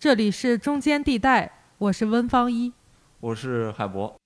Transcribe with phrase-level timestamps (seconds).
[0.00, 2.72] 这里是中间地带，我是温方一。
[3.20, 4.19] 我是海博。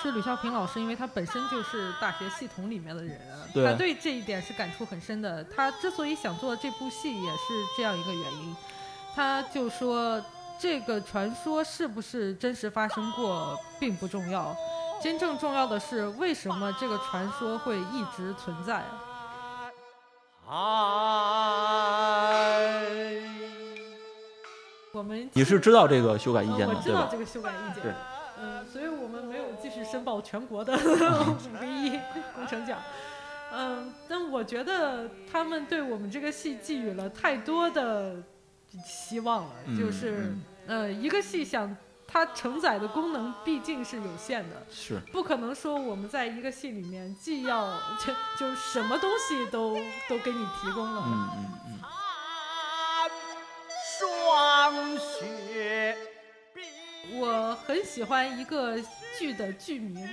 [0.00, 3.20] 师吕孝平老师，因为他本身就是大学系统里面的人，
[3.52, 5.42] 对他对这一点是感触很深的。
[5.44, 7.38] 他之所以想做这部戏，也是
[7.76, 8.56] 这样一个原因。
[9.16, 10.22] 他就说，
[10.60, 14.54] 这个传说是不是真实发生过并不重要，
[15.02, 18.84] 真正重要的是为什么这个传说会一直存在。
[20.48, 21.08] 爱。
[24.92, 27.00] 我们你是知道这个修改意见呃的，对吧？
[27.00, 27.94] 我知道这个修改意见。
[29.78, 30.78] 们没有继续申报全国的五
[31.58, 31.98] 个一
[32.34, 32.78] 工程奖。
[33.50, 38.16] 嗯，但我觉得他们对我们这个戏寄予了太多的
[38.84, 41.74] 希望了，嗯就是嗯呃，一个戏想
[42.06, 49.76] 它承载的功能毕竟是有限的，是，不可能说我们在一个戏里面既要就就什么东西都
[50.08, 51.02] 都给你提供了。
[51.06, 51.80] 嗯嗯嗯，
[53.98, 55.96] 霜雪
[57.14, 58.76] 我很喜欢一个
[59.18, 60.08] 剧的剧名，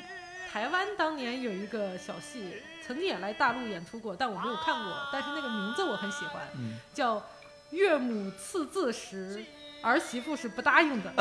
[0.51, 4.97] 台湾当年有一个小戏，曾经也来大陆演出过，但我没有看过。
[5.13, 7.17] 但是那个名字我很喜欢，嗯叫
[7.69, 9.45] 《岳母刺字时，
[9.83, 11.11] 儿媳妇是不答应的》。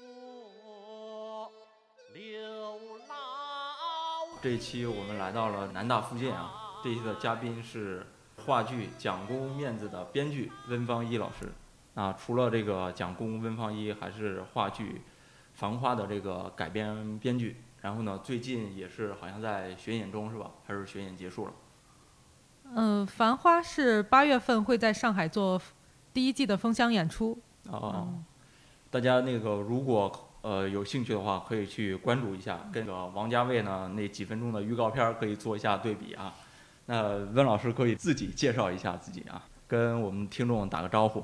[0.00, 1.52] 过
[2.14, 3.14] 刘老
[4.40, 6.50] 这一期我们来到了南大附近啊，
[6.82, 8.06] 这一期的嘉宾是
[8.46, 11.52] 话剧《蒋公面子》的编剧温方一老师。
[11.94, 14.84] 啊，除了这个蒋公，温方一还是话剧
[15.54, 17.56] 《繁花》的这个改编编剧。
[17.80, 20.50] 然后呢，最近也是好像在巡演中是吧？
[20.66, 21.52] 还是巡演结束了？
[22.74, 25.60] 嗯，《繁花》是八月份会在上海做
[26.14, 27.38] 第一季的封箱演出。
[27.68, 28.24] 哦，嗯
[28.90, 30.10] 大家那个如果
[30.40, 36.32] 呃有兴趣的话，可以去关注一下，跟那个王家卫呢那几分钟的预告片儿可以做一下对比啊。
[36.86, 41.22] 那温老师可以自己介绍一下自己啊，跟我们听众打个招呼。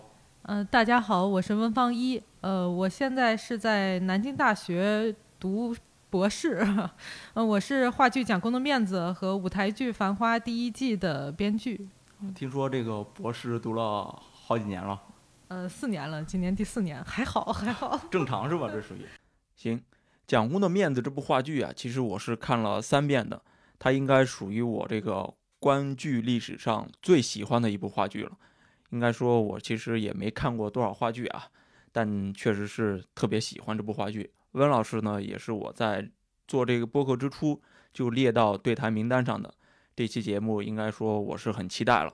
[0.53, 2.21] 嗯、大家好，我是温芳一。
[2.41, 5.73] 呃，我现在是在南京大学读
[6.11, 6.67] 博士。
[7.35, 11.89] 呃、我是话剧《蒋公的面子》和舞台剧《繁花》第一季的编剧。
[12.35, 15.01] 听说这个博士读了好几年了，
[15.47, 17.97] 呃，四年了，今年第四年，还好还好。
[18.11, 18.69] 正常是吧？
[18.69, 19.07] 这属于。
[19.55, 19.79] 行，
[20.27, 23.41] 《蒋公的面子》这部话剧啊，其实我是看了三遍的，
[23.79, 28.33] 它应该属于我这个观剧历史上最喜欢的一部话剧了。
[28.91, 31.49] 应该说，我其实也没看过多少话剧啊，
[31.91, 34.33] 但确实是特别喜欢这部话剧。
[34.53, 36.11] 温老师呢，也是我在
[36.49, 37.63] 做这个播客之初
[37.93, 39.55] 就列到对谈名单上的。
[39.95, 42.13] 这期节目应该说我是很期待了。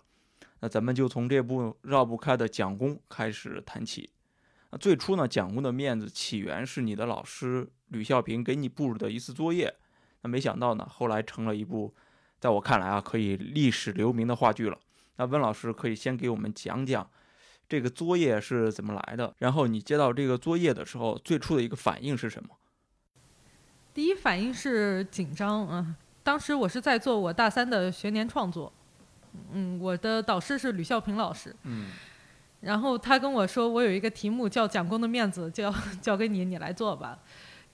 [0.60, 4.10] 那咱们就从这部绕不开的蒋公开始谈起。
[4.70, 9.74] 那最初呢，蒋公的面子起源是你的老师吕孝平给你布置的一次作业。
[10.22, 11.94] 那没想到呢，后来成了一部
[12.40, 14.78] 在我看来啊可以历史留名的话剧了。
[15.16, 17.08] 那温老师可以先给我们讲讲
[17.68, 22.50] 这个作业是怎么来的，然后你接到这个作业的时候，最初的一个反应是什么？
[23.92, 28.72] 第一反应是紧张啊、当时我是在做我大三的学年创作，
[29.52, 31.90] 嗯，我的导师是吕孝平老师，嗯
[32.60, 37.18] 然后他跟我说，我有一个题目叫《蒋公的面子》，就要 交给你，你来做吧。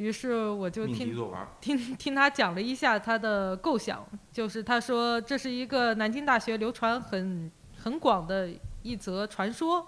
[0.03, 1.15] 于是我就 听。
[1.61, 8.51] 听听他讲了一下他的构想，就是他说这是一个南京大学流传很很广的
[8.83, 9.87] 一则传说。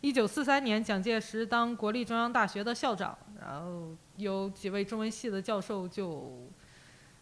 [0.00, 6.50] 一九四三年，蒋介石当国立中央大学的校长，然后有几位中文系的教授就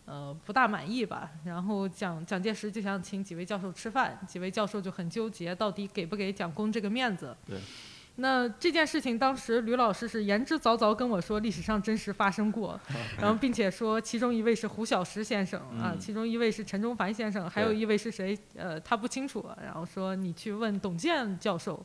[0.07, 7.37] 呃不大满意吧，然后蒋蒋介石就想请几位教授吃饭，几位教授就很纠结，到底给不给蒋公这个面子。
[7.47, 7.59] 对。
[8.17, 12.79] 那这件事情，当时吕老师是言之凿凿跟我说，历史上真实发生过，
[13.19, 18.39] 然后并且说其中一位是胡小石先生啊，嗯其中一位是陈中凡先生，还有一位是谁？
[18.55, 19.49] 呃，他不清楚。
[19.63, 21.83] 然后说你去问董健教授，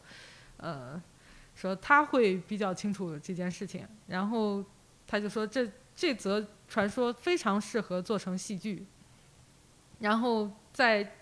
[0.58, 1.02] 呃，
[1.56, 3.88] 说他会比较清楚这件事情。
[4.08, 4.62] 然后
[5.08, 8.86] 他就说这这则传说非常适合做成戏剧，
[10.00, 11.14] 然后再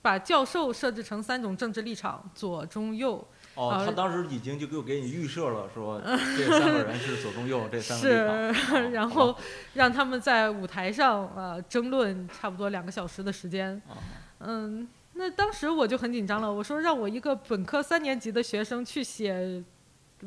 [0.00, 3.26] 把教授设置成三种政治立场，左中右。
[3.54, 8.54] 哦，呃他当时已经就给我给你预设了，说这三个人是左中右这三个。
[8.54, 9.36] 是，哦然后
[9.74, 13.80] 让他们在舞台上呃争论差不多两个小时的时间。
[13.88, 13.96] 哦
[14.42, 19.62] 嗯，那当时我就很紧张了，我说让我一个本科三年级的学生去写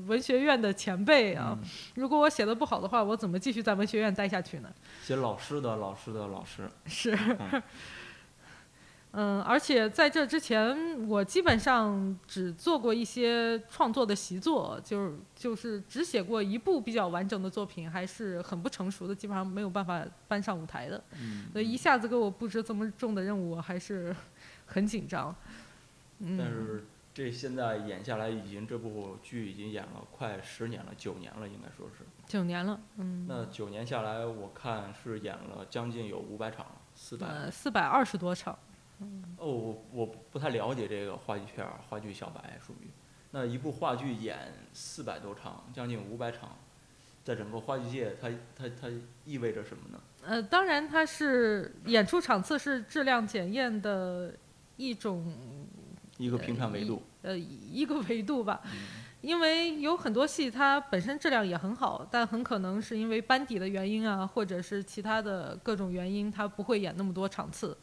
[0.07, 4.69] 文学院的前辈啊，嗯如果我写的不好的话，我怎么继续在文学院待下去呢？
[5.03, 7.63] 写老师的老师的老师，是嗯，
[9.15, 21.03] 嗯，而且在这之前，我基本上只做过一些创作的习作，就是就是只写过一部比较完整的作品，还是很不成熟的，基本上没有办法搬上舞台的。
[21.21, 24.15] 嗯，所以一下子给我布置这么重的任务，我还是
[24.65, 25.35] 很紧张。
[26.17, 32.03] 嗯，但是这现在演下来，已经这部剧已经演了快十年了，九年了，应该说是。
[32.25, 37.27] 九年了，嗯，那九年下来，我看是演了将近有五百场，四百。
[37.27, 38.57] 呃，四百二十多场。
[39.37, 42.89] 哦，我我不太了解这个话剧片儿，话剧小白属于。
[43.31, 46.57] 那一部话剧演四百多场，将近五百场，
[47.23, 48.87] 在整个话剧界，它它它
[49.25, 49.99] 意味着什么呢？
[50.25, 54.33] 呃，当然，它是演出场次是质量检验的
[54.77, 55.33] 一种
[56.17, 57.01] 一个评判维度。
[57.23, 58.61] 呃一个维度吧。
[58.65, 58.71] 嗯
[59.23, 67.77] 因为有很多戏它本身质量也很好，但很可能是因为班底的原因啊，或者是其他的各种原因，它不会演那么多场次。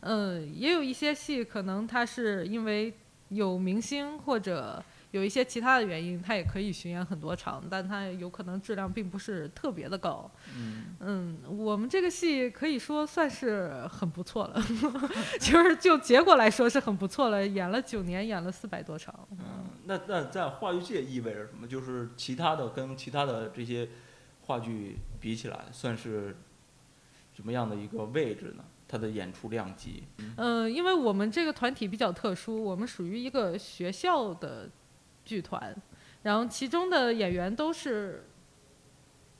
[0.00, 2.92] 呃，也有一些戏可能它是因为
[3.28, 4.82] 有明星或者
[5.12, 10.30] 有一些其他的原因，它也可以巡演很多场，但它有可能质量并不是特别的高。
[10.56, 14.62] 嗯，嗯，我们这个戏可以说算是很不错了，
[15.40, 19.28] 就是就结果来说是很不错了，演了九年，演了四百多场。
[19.32, 19.38] 嗯，
[19.84, 21.66] 那那在话剧界意味着什么？
[21.66, 23.88] 就是其他的跟其他的这些
[24.42, 26.36] 话剧比起来，算是
[27.34, 28.64] 什么样的一个位置呢？
[28.90, 30.02] 它的演出量级。
[30.36, 34.68] 嗯，因为我们这个团体比较特殊，我们属于一个学校的
[35.24, 35.72] 剧团，
[36.24, 38.26] 然后其中的演员都是，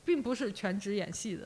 [0.05, 1.45] 并不是全职演戏的，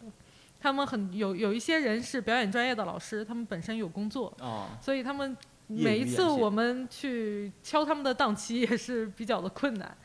[0.60, 5.36] 他们很有有一些人是表演专业的老师，他们本身有工作，啊，所以他们
[5.66, 9.98] 每一次我们去敲他们的档期也是比较的困难。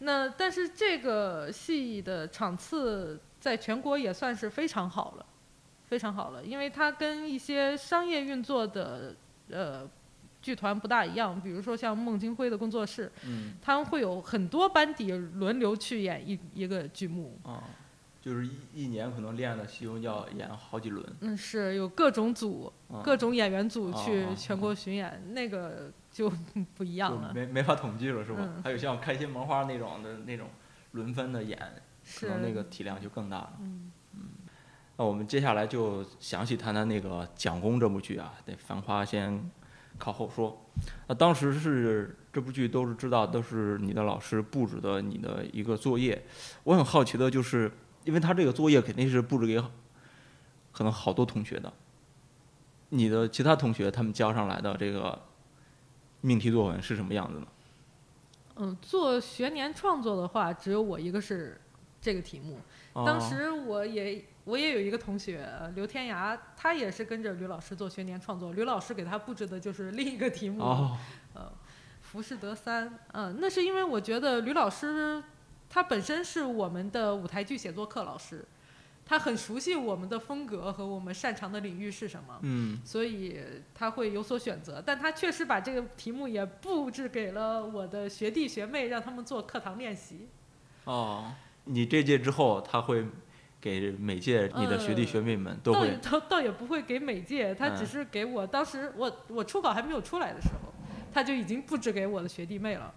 [0.00, 5.26] 那但是这个戏的场次在全国也算是非常好了，
[5.88, 9.14] 非常好了，因为它跟一些商业运作的
[9.50, 9.88] 呃
[10.42, 17.64] 剧团不大一样，比如说像孟京辉的工作室，嗯他们会有很多班底轮流去演一一个剧目，啊，
[18.20, 21.04] 就是一一年可能练的戏要演好几轮。
[21.20, 26.30] 嗯，是有各种组、啊各种演员组去哦全国巡演，那个就
[26.74, 27.32] 不一样了。
[27.34, 28.38] 没没法统计了，是吧？
[28.40, 30.48] 嗯还有像开心麻花那种的那种
[30.92, 31.74] 轮番的演，可
[32.04, 33.52] 是能那个体量就更大了。
[33.60, 33.92] 嗯
[34.98, 39.48] 那我们接下来就详细谈谈那个《蒋公》这部剧啊，得《繁花》先
[39.96, 40.60] 靠后说。
[41.06, 46.20] 那当时是这部剧都是知道，都是你的老师布置的你的一个作业。
[46.64, 47.70] 我很好奇的就是，
[48.04, 49.62] 因为他这个作业肯定是布置给
[50.72, 51.72] 可能好多同学的，
[52.88, 55.16] 你的其他同学他们交上来的这个
[56.22, 57.46] 命题作文是什么样子呢？
[58.56, 61.60] 嗯，做学年创作的话，只有我一个是
[62.00, 62.58] 这个题目。
[62.94, 70.62] 当哦时我也我也有一个同学呃刘天涯，他也是跟着吕老师做学年创作，吕老师给他布置的就是另一个题目。
[70.62, 70.96] 哦，
[71.34, 71.52] 呃，
[72.00, 75.22] 浮士德三，嗯、那是因为我觉得吕老师
[75.68, 78.42] 他本身是我们的舞台剧写作课老师，
[79.04, 83.38] 他很熟悉我们的风格和我们擅长的领域是什么，嗯所以
[83.74, 84.82] 他会有所选择。
[84.84, 90.28] 但他确实把这个题目也布置给了我的学弟学妹，让他们做课堂练习。
[90.84, 91.32] 哦，
[91.64, 93.04] 你这届之后他会
[93.68, 100.72] 给每届你的学弟呃学妹们都倒会也倒倒也不会给每届，他只嗯是给我当时我我初稿还没有出来的时候，
[101.12, 102.94] 他就已经布置给我的学弟妹了。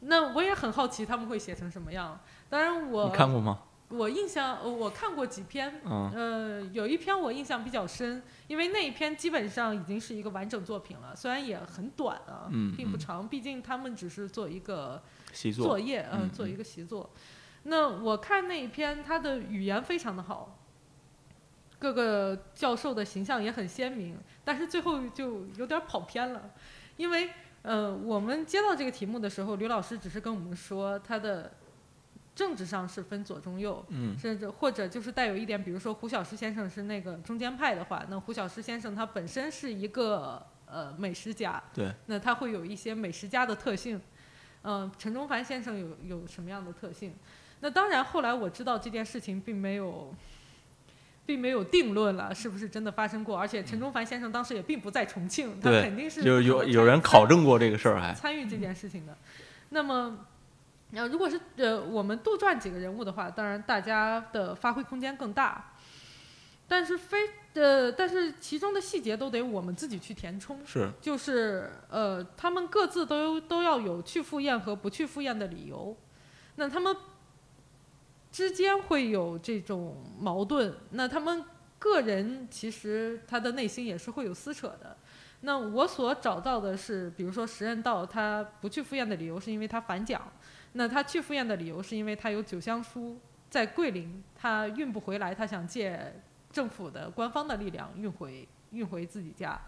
[0.00, 2.20] 那我也很好奇他们会写成什么样。
[2.48, 3.60] 当然我你看过吗？
[3.88, 15.00] 我印象呃我看过几篇，嗯呃，有一篇我印象比较深，因为那一篇基本上已经是一个完整作品了，虽然也很短啊，并不长，毕竟他们只是做一个
[15.32, 17.08] 习作，作业，嗯做一个习作。
[17.68, 20.56] 那我看那一篇，他的语言非常的好，
[21.78, 26.50] 各个教授的形象也很鲜明，但是最后就有点跑偏了，
[26.96, 27.30] 因为
[27.62, 31.52] 呃，我们接到这个题目的时候，刘老师只是跟我们说他的
[32.36, 44.00] 政治上是分左中右，嗯甚至或者就是带有一点，比如说胡小石先生是那个中间派的话，那胡小石先生他本身是一个呃美食家，对，那他会有一些美食家的特性。
[44.68, 47.14] 嗯、陈中凡先生有有什么样的特性？
[47.60, 50.14] 那当然，后来我知道这件事情并没有，
[51.24, 53.36] 并没有定论了，是不是真的发生过？
[53.36, 59.16] 而且陈忠凡先生当时也并不在重庆，他肯定是有有有人考证过这个事儿，还参与这件事情的。
[59.70, 60.26] 那么，
[60.92, 65.72] 呃，如果是呃我们杜撰几个人物的话，当然大家的发挥空间更大。
[66.68, 67.18] 但是非
[67.54, 70.58] 呃，但是其中的细节都得我们自己去填充。
[70.66, 75.96] 是，就是呃，他们各自都都要有去赴宴和不去赴宴的理由，
[76.56, 76.96] 那他们
[78.36, 81.42] 之间会有这种矛盾，那他们
[81.78, 84.94] 个人其实他的内心也是会有撕扯的。
[85.40, 90.20] 那我所找到的是，比如说时任道他不去赴宴的理由是因为他反蒋，
[90.74, 96.20] 那他去赴宴的理由是因为他有九乡书在桂林，他运不回来，他想借
[96.52, 99.58] 政府的官方的力量运回运回自己家。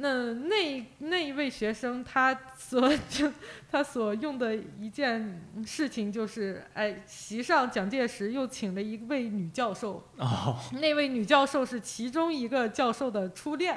[0.00, 3.32] 那那那一位学生，他所就
[3.68, 13.76] 他所用的一件事情就是，哎，席上蒋介石又请了一位女教授，哦，那位女教授是其中一个教授的初恋，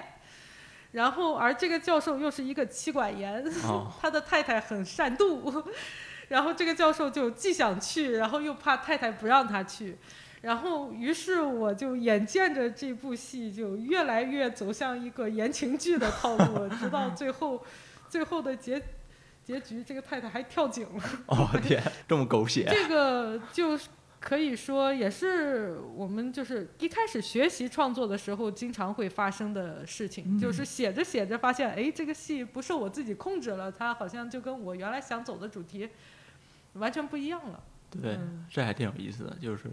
[0.91, 5.63] 然后而这个教授又是一个妻管严，哦 他的太太很善妒，
[6.29, 9.97] 然后这个教授就既想去，然后又怕太太不让他去，
[10.41, 17.63] 然后于是我就眼见着这部戏就越来越走向一个言情剧的套路，直到最后，
[18.09, 18.81] 最后的结
[19.43, 21.03] 结局，这个太太还跳井了。
[21.27, 23.87] 哦天，这么狗血， 这个就是
[24.19, 35.89] 可以说也是我们就是一开始学习创作的时候经常会发生的事情，就是写着写着发现，哎，这个戏不受我自己控制了，它好像就跟我原来想走的主题
[36.73, 37.63] 完全不一样了。
[37.91, 39.65] 对嗯，这还挺有意思的，就是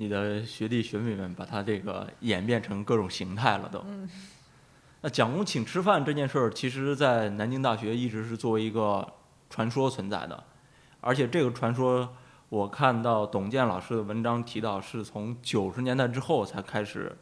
[0.00, 3.84] 你的学弟学妹们把他这个演变成各种形态了都。
[3.86, 4.08] 嗯
[5.02, 9.06] 那蒋公请吃饭这件事儿，其实在南京大学一直是作为一个
[9.50, 10.42] 传说存在的，
[11.02, 12.14] 而且这个传说，
[12.48, 17.14] 我看到董健老师的文章提到，是从九十年代之后才开始，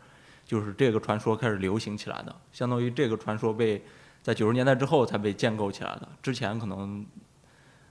[0.45, 3.85] 就是这个传说开始流行起来的，相当于这个传说被
[4.23, 7.05] 在九十年代之后才被建构起来的，之前可能。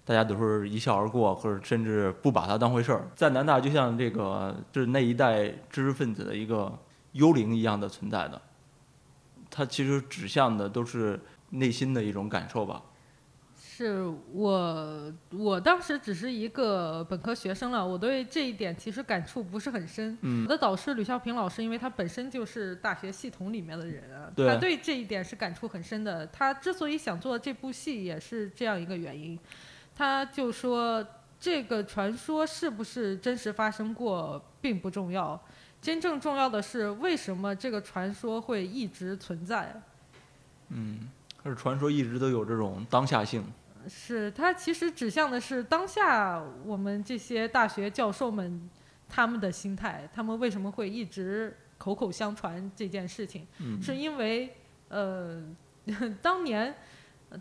[0.08, 3.06] 大家都是一笑而过，或者甚至不把它当回事儿。
[3.14, 6.72] 在南大，就像这个就是那一代知识分子的一个
[7.12, 8.42] 幽灵一样的存在的，
[9.52, 12.82] 它其实指向的都是内心的一种感受吧。
[13.54, 20.18] 是我，我当时只是一个本科学生了，我对这一点其实感触不是很深。
[20.22, 26.26] 嗯我的导师吕孝平老师，因为他本身就是大学系统里面的人啊，对他对这一点是感触很深的。
[26.28, 29.38] 他之所以想做这部戏，也是这样一个原因。
[29.98, 31.04] 他就说，
[31.40, 35.42] 这个传说是不是真实发生过并不重要，
[35.82, 39.82] 真正重要的是为什么这个传说会一直存在。
[40.70, 41.10] 嗯，
[41.42, 43.44] 可是传说一直都有这种当下性。
[43.90, 48.70] 是它其实指向的是当下我们这些大学教授们
[49.08, 54.54] 他们的心态，他们为什么会一直口口相传这件事情，嗯，是因为
[54.90, 55.42] 呃，
[56.22, 56.76] 当年呃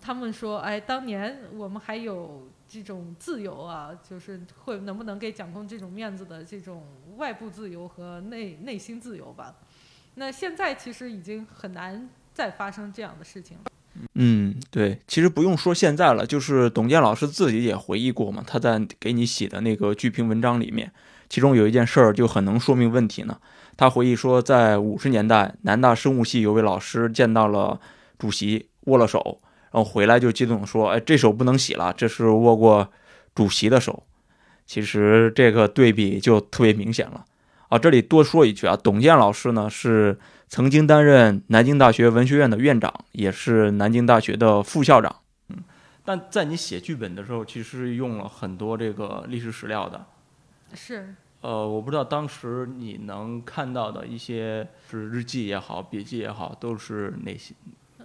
[0.00, 6.82] 他们说，哎，当年我们还有这种自由啊，就是会能不能给蒋公这种面子的这种
[7.16, 9.54] 外部自由和内内心自由吧？
[10.14, 13.64] 那现在其实已经很难再发生这样的事情了。
[14.14, 20.92] 嗯，对，其实不用说现在了，就是董健老师自己也回忆过嘛，他在给你写的那个剧评文章里面，
[21.28, 23.38] 其中有一件事儿就很能说明问题呢。
[23.76, 27.80] 他回忆说，在五十年代，南大生物系有位老师见到了
[28.18, 29.40] 主席，握了手，
[29.76, 32.90] 然后回来就激动地说：“哎，这手不能洗了，这是握过
[33.34, 34.04] 主席的手。”
[34.64, 37.26] 其实这个对比就特别明显了
[37.68, 37.78] 啊。
[37.78, 40.18] 这里多说一句啊，董健老师呢是
[40.48, 45.14] 曾经担任南京大学文学院的院长，也是南京大学的副校长。
[45.50, 45.58] 嗯，
[46.02, 50.06] 但在你写剧本的时候，其实用了很多这个历史史料的。
[50.72, 57.54] 是，呃，我不知道当时你能看到的一些是日记也好，笔记也好，都是哪些？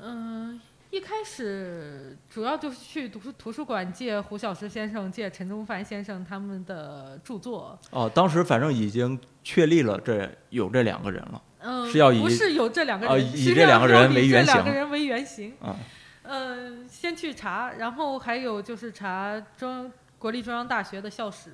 [0.03, 0.59] 嗯，
[0.91, 7.79] 一开始主要就是去图书图书馆借胡小石先生、借陈中凡先生他们的著作。
[7.91, 11.41] 哦，当时反正已经确立了这有这两个人了。
[11.59, 15.55] 嗯，是要以不是有这两个啊人，以这两个人为原这两个型人为原型。
[15.61, 15.75] 嗯，
[16.23, 21.53] 嗯，先去查，然后还有就是查中国立中央大学的校史。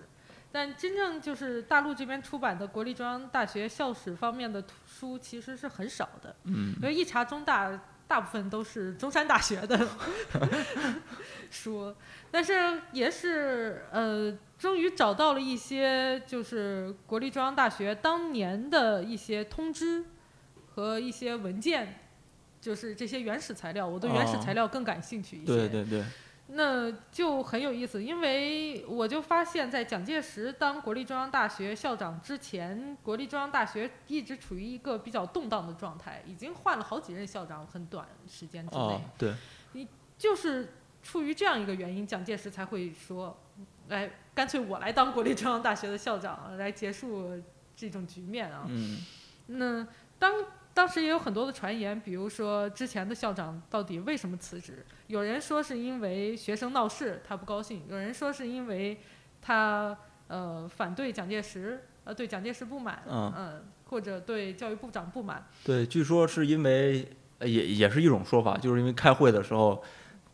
[0.51, 7.69] 但真正就是大陆这边出版的国立中央大学校史方面的书其实是很少的，嗯因为一查中大，
[8.07, 9.87] 大部分都是中山大学的
[11.51, 11.93] 书，
[12.31, 20.05] 但是也是呃，终于找到了一些就是国立中央大学当年的一些通知
[20.73, 21.99] 和一些文件，
[22.61, 24.41] 就是这些原始材料，我对原始哦。
[24.41, 25.45] 材料更感兴趣一些。
[25.45, 26.03] 对对对，
[26.49, 39.33] 那就很有意思，因为我就发现，在蒋介石当国立中央大学校长之前，国立中央大学一直处于一个比较动荡的状态，已经换了好几任校长，很短时间之内，哦对，
[40.17, 40.73] 就是
[41.03, 43.37] 出于这样一个原因，蒋介石才会说，
[43.89, 47.29] 来，干脆我来当国立中央大学的校长，来结束
[47.75, 48.65] 这种局面啊。
[48.69, 49.05] 嗯
[49.49, 49.87] 那
[50.19, 50.33] 当
[50.77, 54.85] 当时也有很多的传言，比如说之前的校长到底为什么辞职？
[55.07, 58.95] 有人说是因为学生闹事，他不高兴；有人说是因为
[59.41, 65.43] 他呃反对蒋介石，呃对蒋介石不满，嗯或者对教育部长不满。
[65.63, 69.81] 对，据说是因为呃也也是一种说法，就是因为开会的时候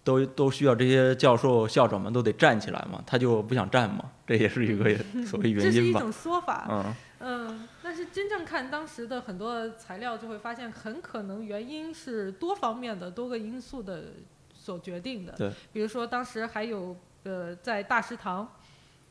[0.04, 4.94] 都都需要这些教授校长们都得站起来嘛，他就不想站嘛，这也是一个
[5.26, 5.72] 所谓原因吧。
[5.72, 6.68] 这是一种说法。
[6.70, 6.96] 嗯
[7.26, 7.73] 嗯，但
[8.04, 14.04] 是真正看当时的很多材料，就会发现很可能原因是多方面的、多个因素的
[14.54, 15.32] 所决定的。
[15.34, 18.56] 对，比如说当时还有呃，在大食堂，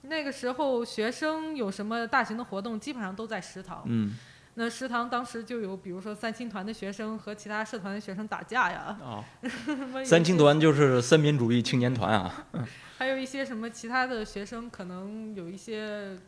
[0.02, 3.82] 那个时候学生有什么大型的活动，基本上都在食堂。
[3.86, 4.16] 嗯
[4.54, 9.24] 那食堂当时就有，比如说三青团的学生和其他社团的学生打架呀，
[10.04, 12.46] 三青团就是三民主义青年团啊。
[12.98, 16.18] 还有一些什么其他的学生可能有一些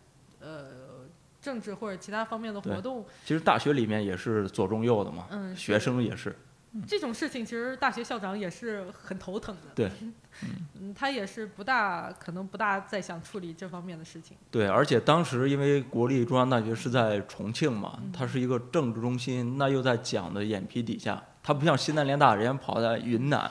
[0.41, 0.94] 呃
[1.45, 6.35] 政治或者其他方面的活动，其实大学里面也是左中右的嘛，嗯，学生也是。
[6.89, 9.71] 这种事情其实大学校长也是很头疼的。
[9.77, 9.89] 对，
[10.81, 14.37] 嗯，他也是不大可能不大再想处理这方面的事情。
[14.51, 23.49] 对，而且当时因为国立中央大学是在重庆嘛，嗯它是一个政治中心，那又在蒋的眼皮底下，它不像西南联大，人家跑在云南，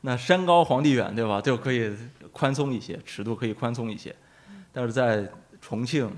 [0.00, 1.40] 那山高皇帝远，对吧？
[1.40, 1.96] 就可以
[2.32, 4.12] 宽松一些，尺度可以宽松一些，
[4.72, 6.10] 但是在重庆，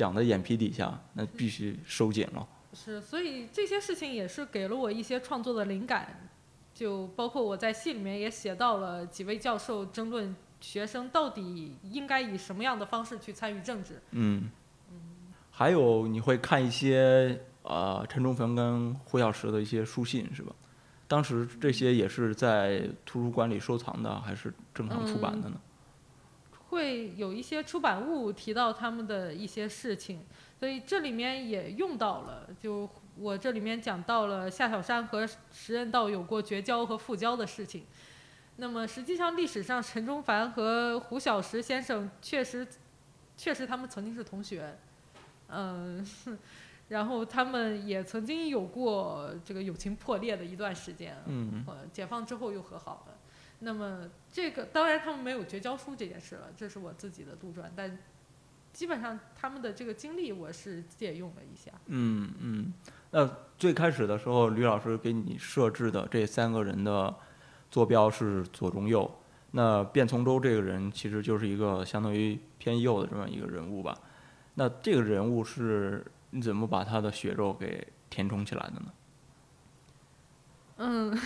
[0.00, 2.48] 蒋的眼皮底下，那必须收紧了。
[2.72, 6.30] 是，所以这些事情也是给了我一些创作的灵感，
[6.72, 14.00] 就包括我在戏里面也写到了几位教授争论学生到底应该以什么样的方式去参与政治。
[14.12, 14.50] 嗯，
[15.50, 20.54] 还有你会看一些呃陈仲坟跟胡小石的一些书信是吧？
[21.06, 25.60] 当时这些也是在图书馆里收藏的，还是正常出版的呢？
[26.70, 30.24] 会有一些出版物提到他们的一些事情，
[30.58, 32.48] 所以这里面也用到了。
[32.60, 37.84] 就我这里面讲到了夏小山和石任道有过绝交和复交的事情。
[38.56, 42.66] 那么实际上历史上陈忠凡和胡小石先生确实，
[43.36, 44.78] 确实他们曾经是同学，
[45.48, 46.06] 嗯，
[46.88, 51.16] 然后他们也曾经有过这个友情破裂的一段时间。
[51.26, 53.14] 嗯呃，解放之后又和好了。
[53.60, 57.98] 那么这个当然他们没有绝交书这件事了，这是我自己的杜撰，但
[58.72, 61.70] 基本上他们的这个经历我是借用了一下。
[61.86, 62.72] 嗯嗯。
[63.10, 67.14] 那最开始的时候，吕老师给你设置的这三个人的
[67.70, 69.10] 坐标是左中右。
[69.52, 73.98] 那卞从周这个人其实就是一个相当于偏右的这么一个人物吧？
[74.54, 78.92] 那这个人物是你怎么把他的血肉给填充起来的呢？
[80.76, 81.18] 嗯，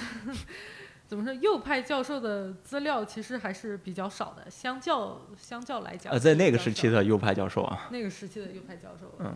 [1.06, 1.32] 怎么说？
[1.34, 9.34] 右派教授的资料其实还是比较少的，相较相较来讲呃，在那个时期的右派教授啊，那个时期的右派教授，嗯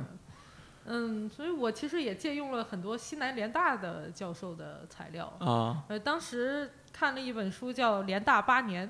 [0.87, 5.27] 嗯，所以我其实也借用了很多西南联大的教授的材料。
[5.41, 8.89] 啊，呃，当时看了一本书叫《联大八年》，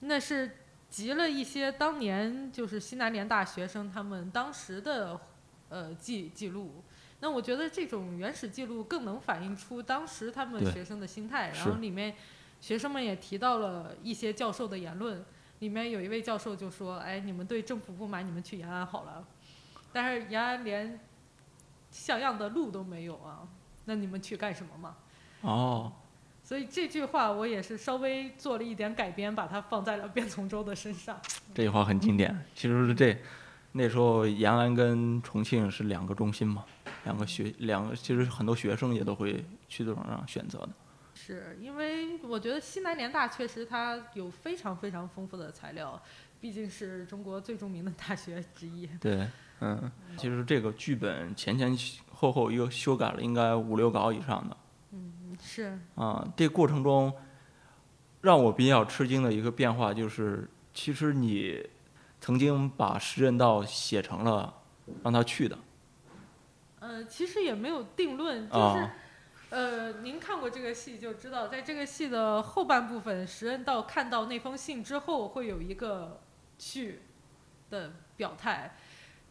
[0.00, 0.56] 那是
[0.88, 5.20] 集了一些当年就是西南联大学生他们当时的
[5.68, 6.82] 呃记记录。
[7.20, 11.50] 那我觉得这种原始记录更能反映出当时他们学生的心态。
[11.54, 12.14] 然后里面
[12.60, 15.24] 学生们也提到了一些教授的言论，
[15.60, 19.24] 里面有一位教授就说：“哎，你们对政府不满，你们去延安好了。”
[19.92, 21.00] 但是延安连
[21.90, 23.48] 像样的路都没有啊，
[23.86, 24.96] 那你们去干什么嘛？
[25.40, 25.92] 哦，
[26.44, 31.18] 所以这句话我也是稍微做了一点改编，把它放在了卞从周的身上。
[31.54, 32.44] 这句话很经典。
[32.54, 33.16] 其实是这
[33.72, 36.64] 那时候延安跟重庆是两个中心嘛，
[37.06, 40.68] 两个学两个，其实很多学生也都会去这种上选择的。
[41.14, 46.00] 是因为我觉得西南联大确实它有非常非常丰富的材料，
[46.40, 48.86] 毕竟是中国最著名的大学之一。
[49.00, 49.26] 对，
[49.60, 51.74] 嗯，其实这个剧本前前
[52.12, 54.56] 后后又修改了应该五六稿以上的
[54.90, 56.26] 嗯，是，啊。
[56.36, 57.12] 这过程中
[58.20, 61.64] 让我比较吃惊的一个变化就是，其实你
[62.20, 64.52] 曾经把时任道写成了
[65.02, 65.56] 让他去的
[66.86, 68.60] 呃，其实也没有定论，就是。
[68.60, 68.94] 啊，
[69.50, 76.20] 呃，您看过这个戏就知道，在这个戏的后半部分，石恩道看到那封信之后，会有一个
[76.58, 77.02] 去
[77.70, 78.76] 的表态。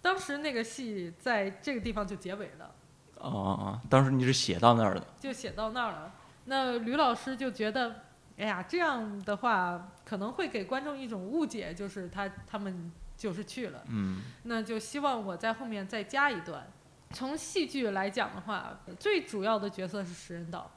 [0.01, 2.75] 当时那个戏在这个地方就结尾了。
[3.19, 3.81] 啊啊啊！
[3.89, 6.13] 当时你是写到那儿的，就写到那儿了。
[6.45, 8.03] 那吕老师就觉得，
[8.37, 13.83] 哎呀，这样的话可能会给观众一种误解，就是他他们就是去了。
[13.87, 16.67] 嗯那就希望我在后面再加一段。
[17.11, 20.71] 从戏剧来讲的话，最主要的角色是石人道。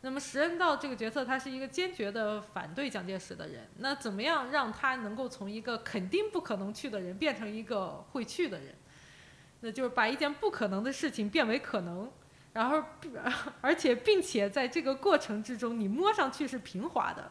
[0.00, 3.68] 那么石人道这个角色，他是一个坚决的反对蒋介石的人。
[3.78, 8.74] 那怎么样让他能够从一个肯定不可能去的人，变成一个会去的人？
[9.60, 12.10] 那就是把一件不可能的事情变为可能。
[12.52, 12.82] 然后
[13.60, 17.30] 而且并且在这个过程之中，你摸上去是平滑的，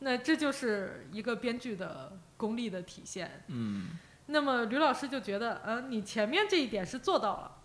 [0.00, 3.44] 那这就是一个编剧的功力的体现。
[3.46, 3.98] 嗯
[4.32, 7.56] 那么吕老师就觉得，嗯，你前面这一点是做到了，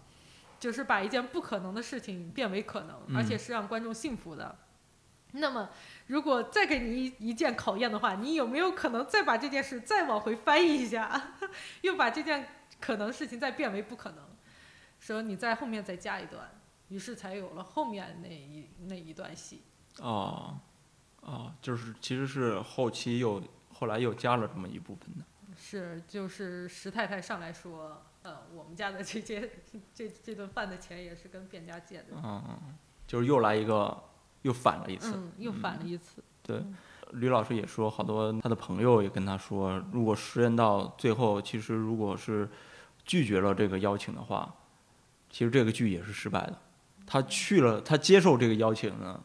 [0.60, 4.56] 就是把一件不可能的事情变为可能，而且嗯是让观众信服的。
[5.32, 5.70] 那么，
[6.08, 11.34] 如果再给你一一件考验的话，你有没有可能再把这件事再往回翻译一下，
[11.82, 12.48] 又把这件
[12.80, 14.24] 可能事情再变为不可能？
[15.00, 16.50] 说你在后面再加一段，
[16.88, 19.62] 于是才有了后面那一那一段戏。
[20.00, 20.58] 哦
[21.22, 23.42] 哦，就是其实是后期又
[23.74, 25.26] 后来又加了这么一部分的。
[25.70, 29.50] 是，就是石太太上来说，呃，我们家的这些
[29.94, 32.42] 这这顿饭的钱也是跟卞家借的，嗯，
[33.06, 34.02] 就是又来一个，
[34.44, 35.12] 又反了一次。
[35.14, 36.24] 嗯，又反了一次。
[36.42, 36.78] 对嗯，
[37.12, 42.48] 吕老师也说，好多他的朋友也跟他说，如果实验到最后，其实如果是
[43.04, 44.56] 拒绝了这个邀请的话，
[45.30, 46.58] 其实这个剧也是失败的。
[47.06, 49.22] 他去了，他接受这个邀请呢，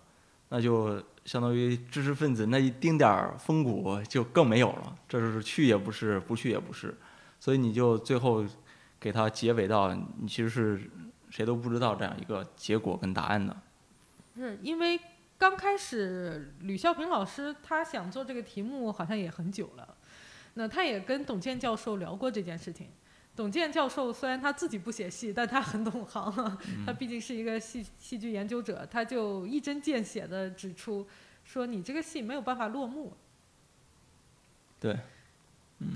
[0.54, 4.94] 那就相当于知识分子那一丁点儿风骨就更没有了。
[5.08, 6.94] 这是去也不是，不去也不是，
[7.40, 8.44] 所以你就最后
[9.00, 10.90] 给他结尾到，你其实是
[11.30, 13.56] 谁都不知道这样一个结果跟答案的。
[14.36, 15.00] 是因为
[15.38, 19.96] 刚开始吕孝平老师他想做这个题目好像也很久了，
[20.52, 22.88] 那他也跟董健教授聊过这件事情。
[23.34, 31.06] 董健教授虽然他自己不写戏，但他很懂行，他毕竟是一个戏戏剧研究者，他就一针见血的指出
[31.42, 33.16] 说：“你这个戏没有办法落幕。”
[34.78, 34.98] 对，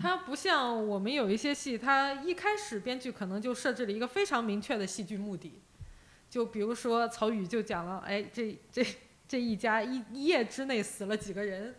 [0.01, 5.61] 他不像我们有一些戏，他一开始编剧可能就设置了一个非常明确的戏剧目的，
[6.31, 8.87] 就比如说曹禺就讲了，哎，这这
[9.29, 11.75] 这一家一一夜之内死了几个人，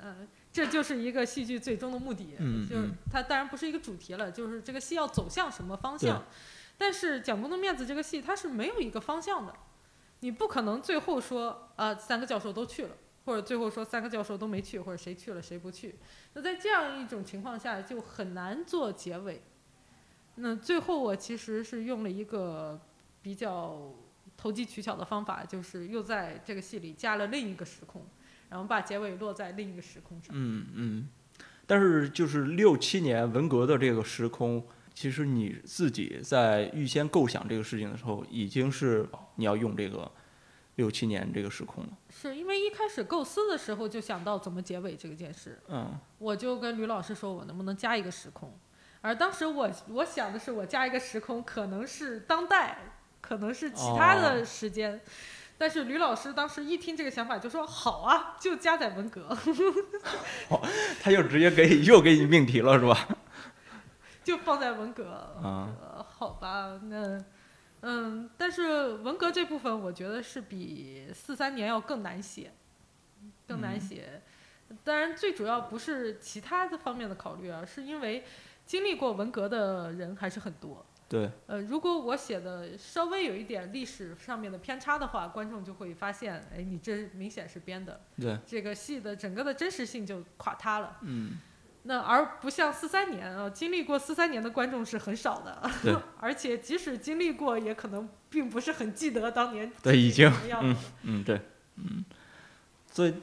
[0.00, 2.36] 嗯、这就是一个戏剧最终的目的，
[2.68, 6.22] 就是它当然不是一个主题了，就是这个戏要走向什么方向。
[6.76, 9.54] 但是《蒋公的面子》这个戏它是没有一个方向的，
[10.20, 15.94] 你不可能最后说啊、三个教授都去了，或者最后说三个教授都没去，或者谁去了谁不去。
[16.34, 19.42] 那在这样一种情况下，就很难做结尾。
[20.34, 22.80] 那最后我其实是用了一个
[23.20, 23.94] 比较
[24.36, 28.04] 投机取巧的方法，就是又在这个戏里加了另一个时空，
[28.52, 30.28] 然后把结尾落在另一个时空上。
[30.32, 31.08] 嗯嗯，
[31.66, 34.62] 但是就是六七年文革的这个时空，
[34.92, 40.12] 其实你自己在预先构想这个事情的时候，已经是你要用这个
[40.74, 41.90] 六七年这个时空了。
[42.10, 48.52] 是因为一开始构思的时候就想到怎么结尾这件事，嗯我就跟吕老师说，我能不能加一个时空？
[49.00, 52.76] 而当时我我想的是，我加一个时空，可能是当代，
[53.22, 55.00] 可能是其他的时间。
[55.62, 59.28] 但是吕老师当时一听这个想法，就说：“好啊，就加载文革，
[61.00, 63.06] 他就直接给你又给你命题了，是吧？
[64.24, 65.12] 就放在文革。
[65.40, 67.24] 啊呃，好吧，那
[67.82, 72.52] 嗯，但是文革这部分，我觉得是比四三年要更难写，
[73.46, 74.20] 更难嗯写。
[74.82, 78.24] 当然，最主要不是其他的方面的考虑啊，是因为
[78.66, 80.84] 经历过文革的人还是很多。
[81.12, 90.96] 对，呃，如果我写的稍微有一点历史上面的偏差的话，观众就会发现，哎，你这明显是编的，对，这个戏的整个的真实性就垮塌了。
[91.02, 91.32] 嗯，
[91.82, 100.80] 那而不像四三年啊，经历过四三年的观众是很少的对， 而且即使经历过，也可能并不是很记得当年对已经什么样子。
[101.02, 101.42] 嗯，对，
[101.76, 102.02] 嗯，
[102.90, 103.14] 所以，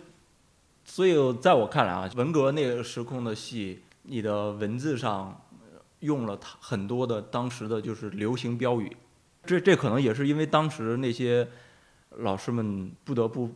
[0.86, 5.48] 所以在我看来啊，文革那个时空的戏，你的文字上呃
[5.99, 8.95] 用了他很多的当时的就是流行标语，
[9.43, 11.47] 这这可能也是因为当时那些
[12.17, 13.49] 老师们不得不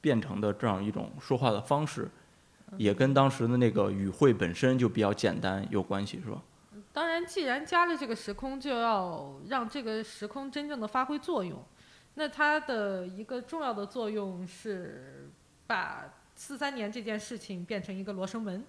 [0.00, 2.10] 变成的这样一种说话的方式，
[2.76, 6.42] 也跟当时的那个语汇本身就比较简单有关系，是吧？
[6.92, 11.60] 当然，既然加了这个时空，就要让这个时空真正的发挥作用。
[12.14, 15.28] 那它的一个重要的作用是
[15.66, 16.04] 把
[16.36, 18.64] 四三年这件事情变成一个罗生门，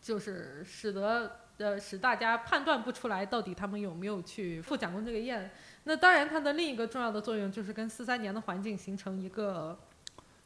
[0.00, 5.50] 就是使得呃使大家判断不出来到底他们有没有去赴讲过这个宴。
[5.84, 9.78] 那当然，它的另一个重要的作用就是跟四三年的环境形成一个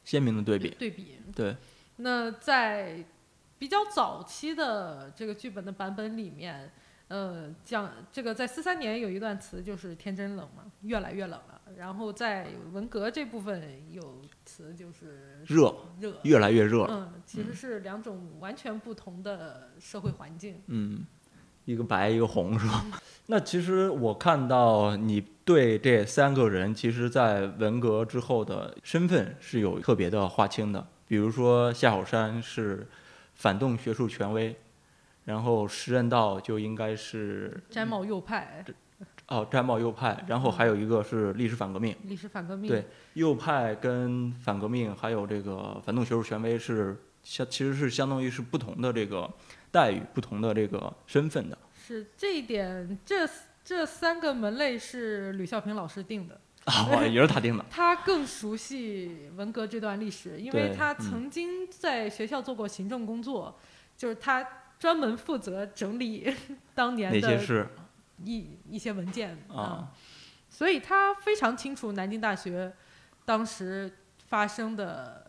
[0.03, 1.19] 鲜明的对比，对比。
[1.35, 1.55] 对，
[1.97, 3.03] 那在
[3.59, 6.71] 比较早期的这个剧本的版本里面，
[7.09, 11.61] 呃，讲这个在四三年有一段词就是天真冷嘛，越来越冷了。
[11.77, 17.11] 然后在文革这部分有词就是热，热，越来越热了。
[17.13, 20.61] 嗯，其实是两种完全不同的社会环境。
[20.67, 21.05] 嗯，
[21.65, 22.85] 一个白一个红是吧？
[23.27, 30.87] 那其实我看到你对这三个人，其实在文革之后的身份是有特别的划清的。
[31.07, 32.87] 比如说夏小山是
[33.35, 34.55] 反动学术权威，
[35.27, 38.63] 然后时任道就应该是摘帽右派，
[39.27, 41.93] 哦，战报右派，然后还有一个是历史反革命。
[42.03, 42.69] 历史反革命。
[42.69, 42.85] 对，
[43.15, 49.29] 右派跟反革命还有这个反动学术权威是相，其实是相当于是不同的这个
[49.69, 51.57] 待遇，不同的这个身份的。
[51.75, 53.29] 是这一点，这
[53.65, 56.39] 这三个门类是吕孝平老师定的。
[56.63, 57.65] 啊，也是他定的。
[57.69, 63.53] 他更熟悉文革这段历史，因为他嗯曾经在学校做过行政工作，
[63.97, 64.45] 就是他
[64.79, 66.33] 专门负责整理
[66.75, 67.67] 当年的
[68.23, 69.91] 一一些文件啊？
[70.49, 72.73] 所以他非常清楚南京大学
[73.25, 73.91] 当时
[74.27, 75.25] 发生的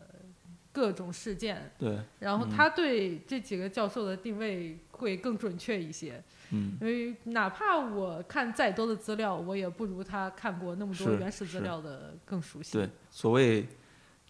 [0.72, 6.22] 各种事件，对，嗯然后他对这几个教授的定位会更准确一些。
[6.50, 12.72] 嗯，因为哪怕我看再多的资料，我也不如他看过那么多原始资料的更熟悉。
[12.78, 13.66] 对，所谓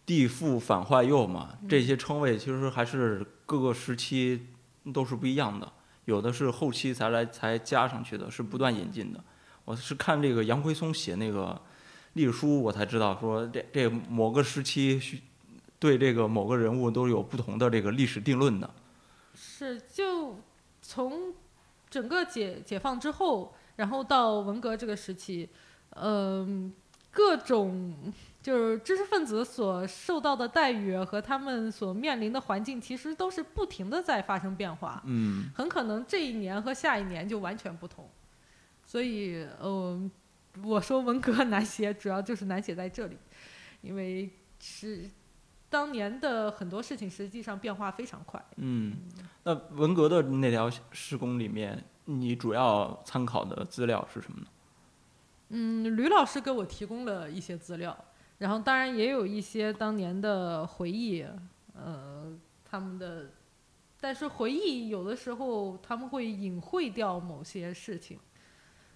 [0.04, 4.46] 地富反坏右嘛，嗯这些称谓其实还是各个时期
[4.92, 5.70] 都是不一样的，
[6.06, 9.22] 有的是后期才来才加上去的，是不断引进的。
[9.64, 11.60] 我是看这个杨奎松写那个
[12.14, 15.00] 历史书，我才知道说这这某个时期
[15.78, 18.70] 对这个某个人物都有不同的这个历史定论的。
[19.34, 20.40] 是，就
[20.80, 21.34] 从
[21.90, 25.48] 整个解解放之后，然后到文革这个时期，
[25.90, 26.72] 嗯、
[27.10, 27.94] 各种
[28.40, 35.02] 就是知识分子所受到的待遇和他们所面临的环境，其实都是不停的在发生变化。
[35.06, 38.08] 嗯，很可能这一年和下一年就完全不同。
[38.86, 40.10] 所以，嗯、
[40.62, 43.18] 我说文革难写，主要就是难写在这里，
[43.82, 45.10] 因为是
[45.68, 48.42] 当年的很多事情实际上变化非常快。
[48.56, 48.96] 嗯，
[49.42, 54.46] 那文革的那条施工里面，你主要参考的资料是什么呢？
[55.50, 57.94] 嗯，吕老师给我提供了一些资料，
[58.38, 61.24] 然后当然也有一些当年的回忆，
[61.74, 62.32] 呃，
[62.64, 63.30] 他们的，
[64.00, 68.18] 但是回忆有的时候他们会隐晦掉某些事情，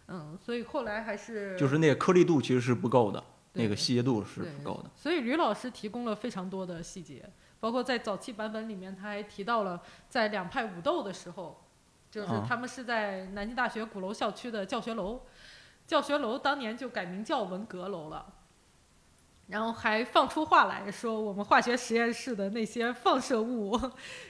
[0.06, 3.22] 嗯，所以后来还是就是那个颗粒度其实是不够的，
[3.54, 4.90] 那个细节度是不够的。
[4.94, 7.28] 所以吕老师提供了非常多的细节，
[7.58, 11.64] 包括在早期版本里面，他还提到了在两派武斗的时候，
[12.12, 15.22] 就是啊他们是在南京大学鼓楼校区的教学楼，
[15.84, 18.34] 教学楼当年就改名叫文革楼了。
[19.48, 23.78] 然后还放出话来说，我们化学实验室的那些放射物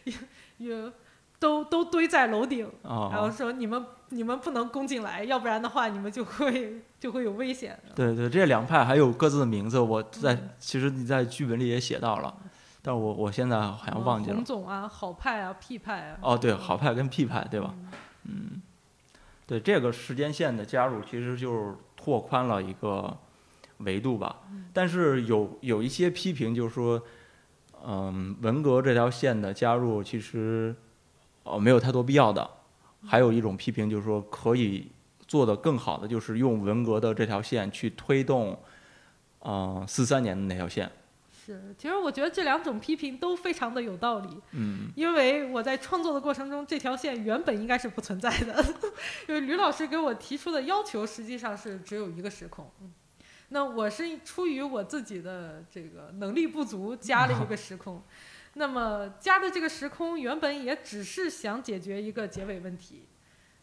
[0.05, 0.13] 也
[0.59, 0.93] 也
[1.39, 7.79] 都都堆在楼顶，然后啊，说你们你们不能攻进来，要不然的话你们就会就会有危险。
[7.95, 12.35] 对对，这两派还有各自的名字，我在嗯其实你在剧本里也写到了，
[12.81, 14.45] 但我我现在好像忘记了红。
[14.45, 16.19] 总啊，好派啊，，P 派啊。
[16.21, 17.75] 哦，对，好派跟 P 派，对吧？
[18.25, 18.63] 嗯，
[19.47, 23.17] 对，这个时间线的加入其实就是拓宽了一个
[23.85, 24.41] 维度吧。
[24.73, 27.03] 但是有有一些批评就是说，
[27.85, 30.75] 嗯，文革这条线的加入其实
[31.43, 32.49] 呃没有太多必要的。
[33.05, 34.91] 还有一种批评就是说，可以
[35.27, 38.57] 做得更好的就是用文革的这条线去推动，
[39.41, 40.89] 嗯，四三年的那条线。
[41.45, 48.65] 是，其实我觉得这两种批评都非常的有道理，嗯因为我在创作的过程中，这条线原本应该是不存在的，
[49.29, 52.71] 因为吕老师给我提出的要求实际上是只有一个时空。
[52.81, 52.93] 嗯
[53.53, 58.03] 那我是出于我自己的这个能力不足，加了一个时空。
[58.55, 63.07] 那么加的这个时空原本也只是想解决一个结尾问题，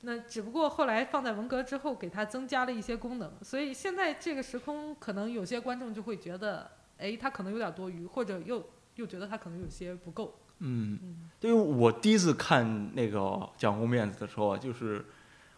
[0.01, 8.63] 那只不过后来放在文革之后，给它增加了一些功能，所以现在这个时空可能有些观众就会觉得，哎，它可能有点多余，或者又
[8.95, 10.39] 又觉得它可能有些不够。
[10.59, 15.05] 嗯嗯，因为我第一次看那个蒋公面子的时候啊，就是，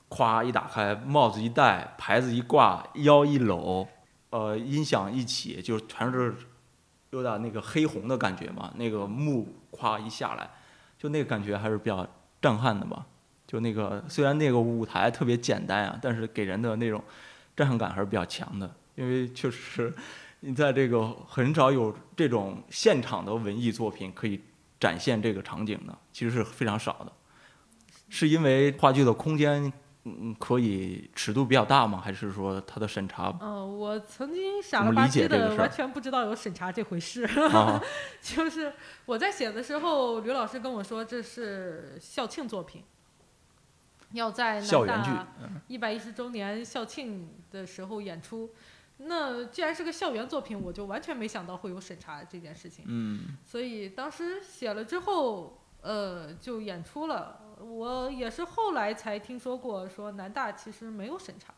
[0.10, 3.88] 咵一打开，帽子一戴，牌子一挂，腰一搂，
[4.32, 6.34] 呃，音响一起，就全是
[7.12, 8.74] 有点那个黑红的感觉嘛。
[8.76, 10.50] 那个幕咵一下来，
[10.98, 12.08] 就那个感觉还是比较
[12.42, 13.06] 震撼的吧。
[13.46, 17.04] 就那个虽然那个舞台特别简单啊，但是给人的那种
[17.56, 19.94] 震撼感还是比较强的，因为确实
[20.40, 24.40] 你在这个很少有这种现场的文艺作品可以
[24.80, 27.12] 展现这个场景的，其实是非常少的。
[28.08, 29.72] 是因为话剧的空间，
[30.04, 32.02] 嗯，可以尺度比较大吗？
[32.04, 37.24] 还是说它的审查嗯、我曾经傻了吧唧的，完全不知道有审查这回事。
[37.24, 37.80] 啊？
[38.20, 38.74] 就是
[39.06, 42.84] 我在写的时候，刘老师跟我说这是校庆作品，
[44.14, 45.28] 要在南大
[45.68, 48.50] 一百一十周年校庆的时候演出。
[48.98, 52.86] 那既然是个校园作品，我就完全没想到会有审查这件事情。
[52.88, 57.40] 嗯所以当时写了之后，呃，就演出了。
[57.62, 61.54] 我也是后来才听说过，说南大其实没有审查，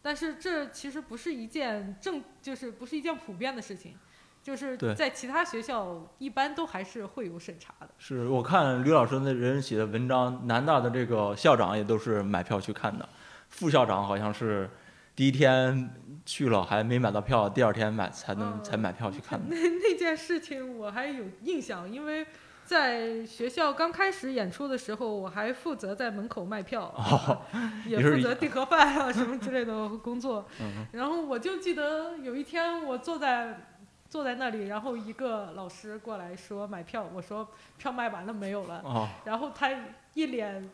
[0.00, 3.96] 但是这其实不是一件正，就是不是一件普遍的事情，
[4.42, 7.88] 就是在其他学校一般都还是会有审查的。
[7.98, 13.08] 是我看吕老师那人写的文章，南大的这个校长也都是买票去看的，
[13.48, 14.68] 副校长好像是
[15.14, 15.90] 第一天
[16.26, 19.54] 去了还没买到票，第二天买才能、嗯才买票去看的。
[19.54, 22.26] 那那件事情我还有印象，因为
[22.72, 27.42] 在学校刚开始演出的时候，我还负责在门口卖票，哦
[27.86, 30.46] 也负责订盒饭啊什么之类的工作。
[30.58, 33.68] 嗯然后我就记得有一天我坐在
[34.08, 39.70] 坐在那里，然后一个老师过来说买票，我说票卖完了没有了，哦，然后他
[40.14, 40.70] 一脸。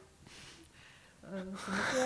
[1.30, 2.00] 嗯，怎么说？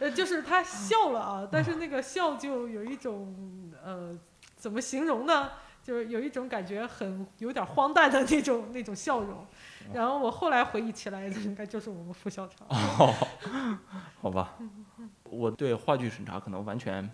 [0.00, 4.12] 呃，就是他笑了啊，但是那个笑就有一种呃，
[4.56, 5.50] 怎么形容呢？
[5.86, 9.46] 就是有一种感觉很有点荒诞的那种 那种笑容。
[9.94, 12.66] 然后我后来回忆起来，应该就是我们副校长。
[12.68, 13.14] 哦，
[14.20, 14.56] 好吧，
[15.30, 17.08] 我对话剧审查可能完全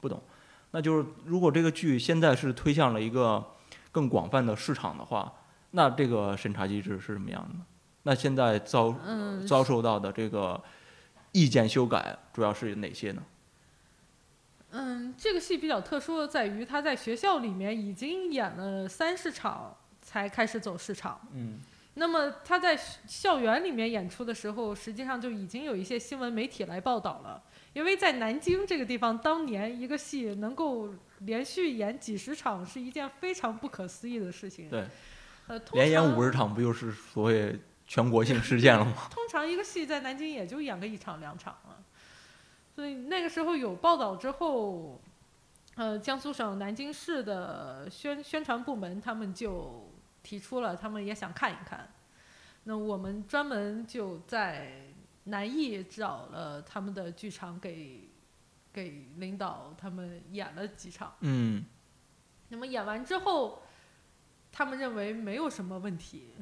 [0.00, 0.22] 不懂。
[0.70, 3.44] 那就是如果这个剧现在是推向了一个
[3.90, 5.32] 更广泛的市场的话，
[5.72, 7.66] 那这个审查机制是什么样的呢？
[8.04, 10.62] 那现在遭嗯，遭受到的这个
[11.32, 13.22] 意见修改主要是哪些呢？
[14.72, 21.20] 嗯，这个戏比较特殊的在于，他在学校里面已经演了三十场才开始走市场。
[21.32, 21.58] 嗯
[21.94, 27.42] 那么他在校园里面演出的时候，实际上就已经有一些新闻媒体来报道了。
[27.72, 34.70] 因为在南京这个地方，当年一个戏能够连续演几十场是一件非常不可思议的事情。
[34.70, 34.86] 对，
[35.48, 39.08] 呃，连演五十场不就是所谓全国性事件了吗？
[39.10, 41.69] 通常一个戏在南京也就演个一场两场了，
[42.80, 44.98] 所以那个时候有报道之后，
[45.74, 51.92] 呃，江苏省南京市的宣宣传部门他们就提出了，他们也想看一看。
[52.64, 58.08] 那我们专门就在南艺找了他们的剧场给
[58.72, 61.12] 给领导他们演了几场。
[61.20, 61.62] 嗯
[62.48, 63.60] 那么演完之后，
[64.50, 66.32] 他们认为没有什么问题，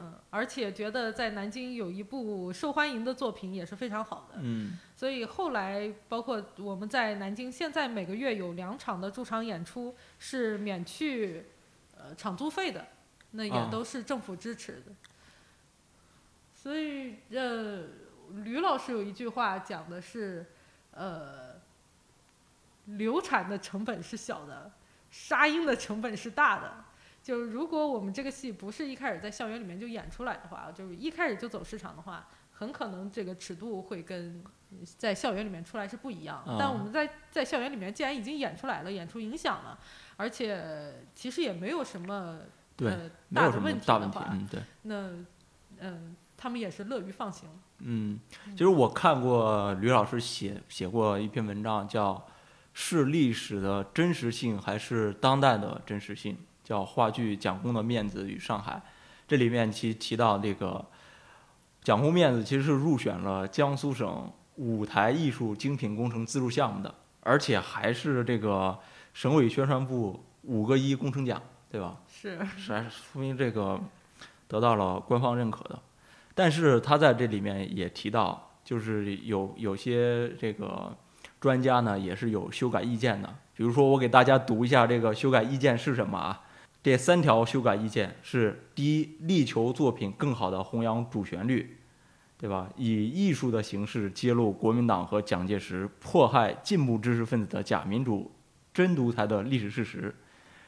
[0.00, 11.46] 嗯，而且觉得在南京有一部受欢迎的作品也是非常好的，嗯所以后来包括我们在南京，现在每个月有两场的驻场演出是免去
[11.96, 12.86] 呃场租费的，
[13.32, 14.92] 那也啊都是政府支持的。
[16.54, 17.84] 所以呃，
[18.44, 20.46] 吕老师有一句话讲的是，
[20.92, 21.54] 呃，
[22.86, 24.70] 流产的成本是小的，
[25.10, 26.84] 杀婴的成本是大的。
[27.28, 34.42] 就是如果我们这个戏不是一开始在校园里面就演出来的话，就是一开始就走市场的话，很可能这个尺度会跟
[34.96, 36.42] 在校园里面出来是不一样。
[36.58, 39.78] 但啊我们在在校园里面既然已经演出来了，演出影响了，
[40.16, 42.38] 而且其实也没有什么
[42.78, 44.14] 对呃大的问题大问题。
[44.14, 44.60] 的话，嗯，对。
[44.84, 45.10] 那
[45.80, 47.46] 嗯、他们也是乐于放行。
[47.80, 48.18] 嗯，
[48.52, 52.14] 其实我看过吕老师写写过一篇文章，叫
[52.72, 56.34] 《是历史的真实性还是当代的真实性》，
[56.68, 58.74] 叫《话剧蒋公的面子与上海》。
[59.26, 60.84] 这里面其提到这个
[61.82, 68.78] 蒋公面子其实是入选了江苏省舞台艺术精品工程资助项目的，而且还是这个
[69.14, 71.96] 省委宣传部五个一工程奖，对吧？
[72.06, 73.80] 是，是还是说明这个
[74.46, 75.78] 得到了官方认可的。
[76.34, 80.94] 但是他在这里面也提到，就是有有些这个
[81.40, 83.34] 专家呢也是有修改意见的。
[83.54, 86.42] 比如说，我给大家读一下这个修改意见是什么啊？
[86.82, 91.76] 这三条修改意见是：第一，力求作品更好的弘扬主旋律，
[92.38, 92.68] 对吧？
[92.76, 98.30] 以艺术的形式揭露国民党和蒋介石迫害进步知识分子的假民主、
[98.72, 100.14] 真独裁的历史事实。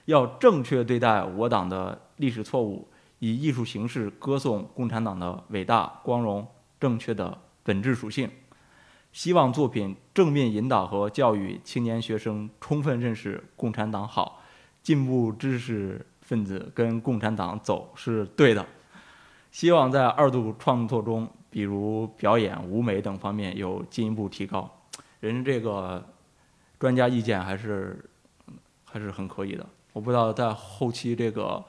[0.07, 2.89] 要正确对待我党的历史错误，
[3.21, 6.47] 以艺术形式歌颂共产党的伟大、光荣、
[6.81, 8.29] 正确的本质属性。
[9.13, 14.40] 希望作品正面引导和教育青年学生充分认识共产党好，
[14.83, 18.67] 进步知识分子跟共产党走是对的。
[19.51, 24.71] 希望在二度创作中，比如表演、舞美等方面有进一步提高。
[25.19, 26.05] 人这个
[26.79, 28.09] 专家意见还是
[28.85, 29.67] 还是很可以的。
[29.93, 31.65] 我不知道在后期这个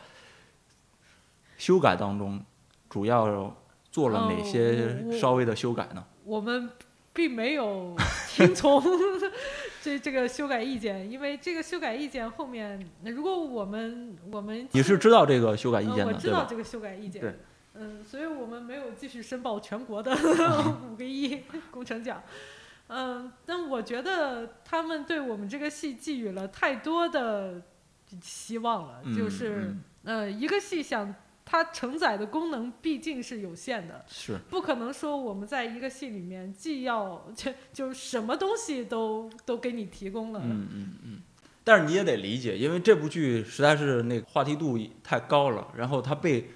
[1.58, 2.40] 修改当中，
[2.88, 3.56] 主要
[3.92, 6.06] 做了哪哦些稍微的修改呢？
[6.24, 6.70] 我们
[7.14, 7.96] 并没有
[8.30, 8.82] 听从
[9.82, 16.20] 这这个修改意见，因为这个修改意见后面，那如果我们我们你是知道这个修改意见的，对吧？
[16.20, 17.36] 知道这个修改意见，对
[17.74, 20.14] 嗯，所以我们没有继续申报全国的
[20.92, 22.22] 五个亿工程奖。
[22.88, 27.62] 嗯，但我觉得他们对我们这个戏寄予了太多的
[28.22, 31.16] 希望了，嗯就是、嗯呃，一个戏想
[31.52, 41.22] 它承载的功能毕竟是有限的，是，不可能说我们在一个戏里面既要就就什么东西都都给你提供了，嗯嗯嗯。
[41.62, 46.52] 但是你也得理解，因为这部剧实在是那个话题度太高了，然后它被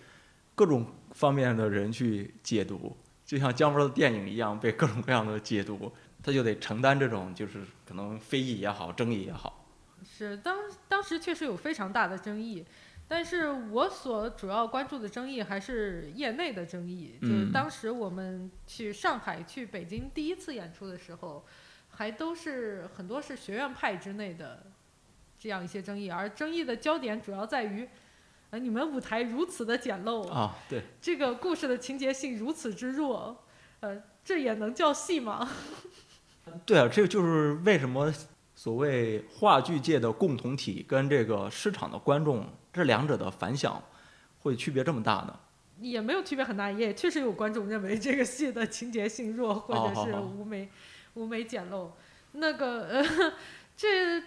[0.55, 5.91] 各种方面的人去解读，就像姜文的电影一样，被各种各样的解读。
[6.23, 9.67] 他就得承担这种就是可能非议也好，争议也好。
[10.05, 12.63] 是当当时确实有非常大的争议，
[13.07, 21.45] 但是我所主要关注的争议还是业内的争议，就是嗯当时我们去上海、去北京第一次演出的时候，
[21.89, 24.63] 还都是很多是学院派之内的
[25.37, 27.87] 这样一些争议，而争议的焦点主要在于，
[28.49, 33.45] 呃，你们舞台如此的简陋，啊，对，这个故事的情节性如此之弱，
[33.81, 35.47] 呃，这也能叫戏吗？
[36.65, 38.11] 对啊，这个就是为什么
[38.55, 43.81] 所谓话剧界的共同体跟这个市场的观众这两者的反响
[44.41, 45.39] 会区别这么大呢？
[45.79, 50.69] 也没有区别很大，也确实有观众认为这个戏的情节性弱，或者是无美
[51.13, 51.87] 无美简陋。
[52.33, 53.33] 那个呃，
[53.77, 54.21] 这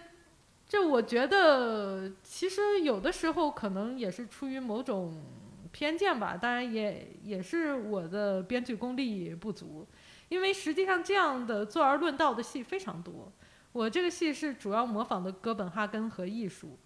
[0.67, 5.23] 这我觉得其实有的时候可能也是出于某种
[5.71, 9.85] 偏见吧，当然也也是我的编剧功力不足，
[10.27, 13.31] 因为实际上这样的坐而论道的戏非常多。
[13.71, 16.77] 我这个戏是主要模仿的哥本哈根和艺术，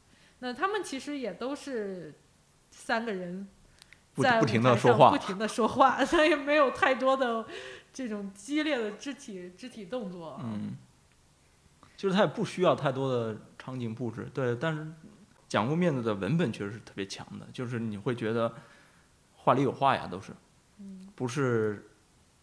[0.43, 2.13] 那他们其实也都是
[2.69, 3.47] 三个人
[4.17, 7.45] 在不不停的说话不停的说话， 所以没有太多的
[7.93, 10.37] 这种激烈的肢体肢体动作。
[10.43, 10.75] 嗯，
[11.95, 14.85] 就是他也不需要太多的场景布置，对，但是
[15.47, 18.53] 讲过面子的文本确实是特别强的，就是你会觉得
[19.37, 20.33] 话里有话呀，都是，
[21.15, 21.89] 不是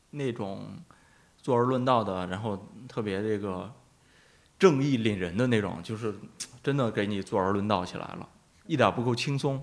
[0.09, 0.83] 那种
[1.37, 3.71] 坐而论道的，然后特别这个
[4.59, 6.15] 正义凛人的那种，就是
[6.63, 8.29] 真的给你坐而论道起来了，
[8.67, 9.63] 一点不够轻松。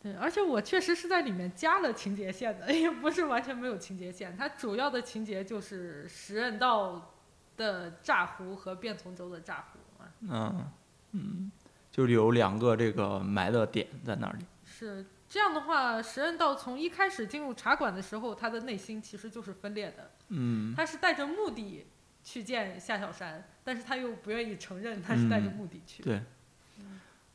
[0.00, 4.36] 对，而且我确实是在里面加了情节线的， 也不是完全没有情节线。
[4.36, 7.14] 它主要的情节就是时任道
[7.56, 10.12] 的炸胡和卞从州的炸胡啊。
[10.28, 10.70] 嗯
[11.12, 11.52] 嗯，
[11.90, 14.44] 就是有两个这个埋的点在那里。
[14.64, 20.10] 是这样的话，时任道从一开始进入茶馆的时候，他的内心其实就是分裂的。
[20.30, 21.86] 嗯他是带着目的
[22.22, 26.02] 去见夏小山，但是他又不愿意承认他是带着嗯目的去。
[26.02, 26.22] 对，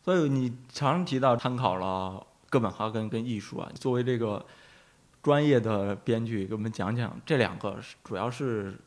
[0.03, 4.45] 所以你常提到参考了哥本哈根跟艺术啊，作为这个
[5.21, 8.77] 专业的编剧，给我们讲讲这两个是主要是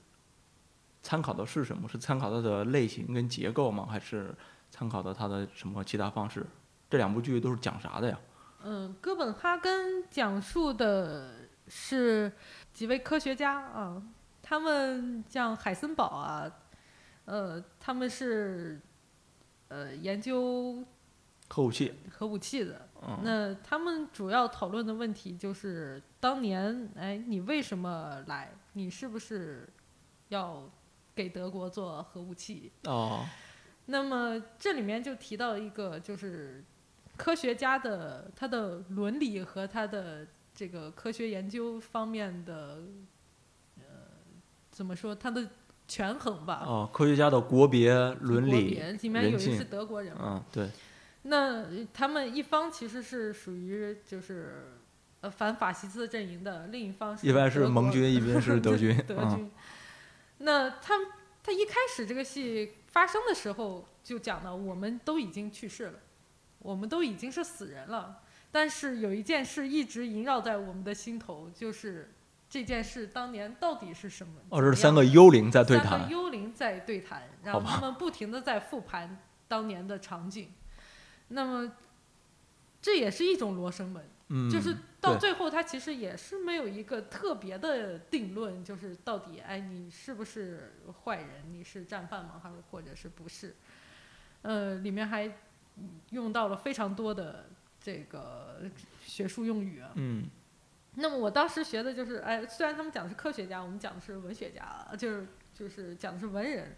[1.02, 1.88] 参考的是什么？
[1.88, 3.86] 是参考它的类型跟结构吗？
[3.90, 4.34] 还是
[4.70, 6.46] 参考的它的什么其他方式？
[6.88, 8.18] 这两部剧都是讲啥的呀？
[8.62, 12.32] 嗯，哥本哈根讲述的是
[12.72, 14.02] 几位科学家啊，
[14.50, 16.50] 他们像海森堡啊，
[17.24, 18.80] 呃，他们是
[19.68, 20.84] 呃研究
[21.48, 22.88] 核武器，核武器的。
[23.00, 28.52] 嗯那他们主要讨论的问题就是，当年，哎，你为什么来？
[28.72, 29.68] 你是不是
[30.30, 30.68] 要
[31.14, 32.72] 给德国做核武器？
[32.86, 33.24] 哦，
[33.86, 36.64] 那么这里面就提到一个，就是
[37.16, 42.82] 科学家的他的伦理和他的这个科学研究方面的，呃，
[44.70, 45.48] 怎么说，他的
[45.88, 46.64] 权衡吧。
[46.66, 50.70] 哦，科学家的国别、伦国理别、里面有一是德国人嘛，嗯，对，
[51.22, 54.72] 那他们一方其实是属于就是
[55.20, 59.50] 呃反法西斯阵营的，另一方是一边是盟军，一边是德军， 德嗯军。
[60.38, 60.94] 那他
[61.42, 65.98] 他一开始这个戏发生的时候就讲到，我们都已经去世了，
[66.60, 72.12] 我们都已经是死人了，但是有一件事一直萦绕在我们的心头，就是
[72.50, 74.34] 这件事当年到底是什么？
[74.48, 80.52] 哦，这是三个幽灵在对三个谈，幽灵在对谈，然后他们不停的在复盘当年的场景。
[81.28, 81.72] 那么，
[82.82, 90.74] 这也是一种罗生门，嗯，就是到最后，他其实也是没有一个特别的定论，就是到底哎，你是不是
[91.04, 91.52] 坏人？
[91.52, 92.40] 你是战犯吗？
[92.42, 93.54] 还是或者是不是？
[94.42, 95.30] 呃，里面还
[96.10, 97.46] 用到了非常多的
[97.80, 98.62] 这个
[99.06, 99.92] 学术用语啊。
[99.94, 100.28] 嗯
[100.94, 106.76] 那么我当时学的就是，哎，虽然他们讲的是科学家，我们讲的是文学家，就是就是讲的是文人，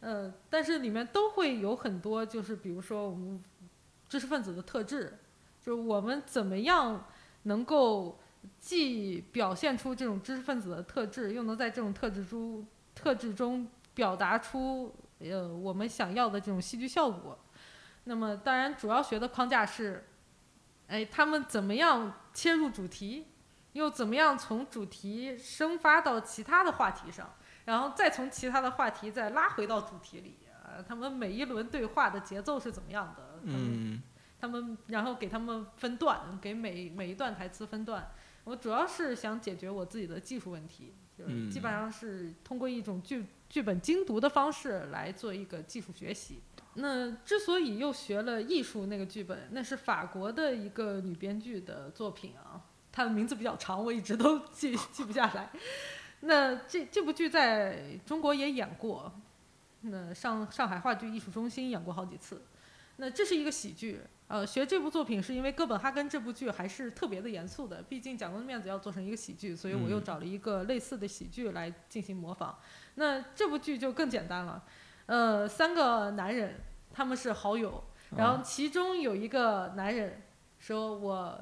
[0.00, 3.42] 呃，但是里面都会有很多，就是比如说我们
[4.08, 5.18] 知识分子的特质，
[5.60, 7.06] 就是我们怎么样
[7.44, 8.20] 能够
[8.60, 17.38] 既表现出这种知识分子的特质，又能在这种特质中特质中表达出呃我们想要的这种戏剧效果。
[18.04, 20.06] 那么当然主要学的框架是，
[20.86, 23.26] 哎，他们怎么样切入主题，
[23.72, 30.38] 又怎么样从主题生发到其他的话题上，然后再从其他的话题再拉回到主题里。
[30.52, 33.40] 啊，他们每一轮对话的节奏是怎么样的？
[33.46, 34.02] 他们嗯
[34.40, 38.10] 他们然后给他们分段，给每每一段台词分段。
[38.44, 46.42] 我主要是想解决我自己的技术问题，就是基本上是通过一种剧剧本精读的方式来做一个技术学习。
[46.74, 52.62] 那之所以又学了艺术那个剧本，那是法国的一个女编剧的作品啊，
[52.98, 55.48] 她的名字比较长，我一直都记 记不下来。
[56.22, 59.12] 那这这部剧在中国也演过，
[59.82, 62.42] 那上上海话剧艺术中心演过好几次。
[62.96, 72.58] 那这是一个喜剧，呃，学这部作品是因为《哥本哈根》这部剧还是特别的严肃的，毕竟讲公的面子要做成一个喜剧，所以我又嗯找了一个类似的喜剧来进行模仿。
[72.96, 74.64] 那这部剧就更简单了，
[75.06, 76.56] 呃，三个男人
[76.92, 77.84] 他们是好友，
[78.16, 80.24] 然后啊其中有一个男人
[80.58, 81.40] 说：“我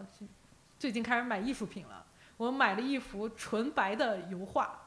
[0.79, 2.05] 最近开始买艺术品了，
[2.37, 4.83] 我买了一幅纯白的油画。”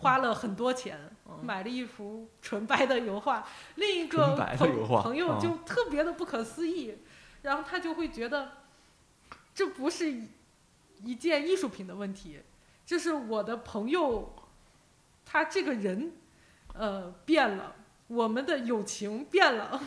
[0.00, 0.98] 花了很多钱。
[1.42, 6.98] 买了一幅纯白的油画，另一个朋朋友啊就特别的不可思议，
[7.42, 8.52] 然后他就会觉得
[9.54, 10.28] 这不是一
[11.02, 12.40] 一件艺术品的问题，
[12.84, 14.34] 这是我的朋友
[15.24, 16.12] 他这个人
[16.74, 17.74] 呃变了，
[18.08, 19.80] 我们的友情变了，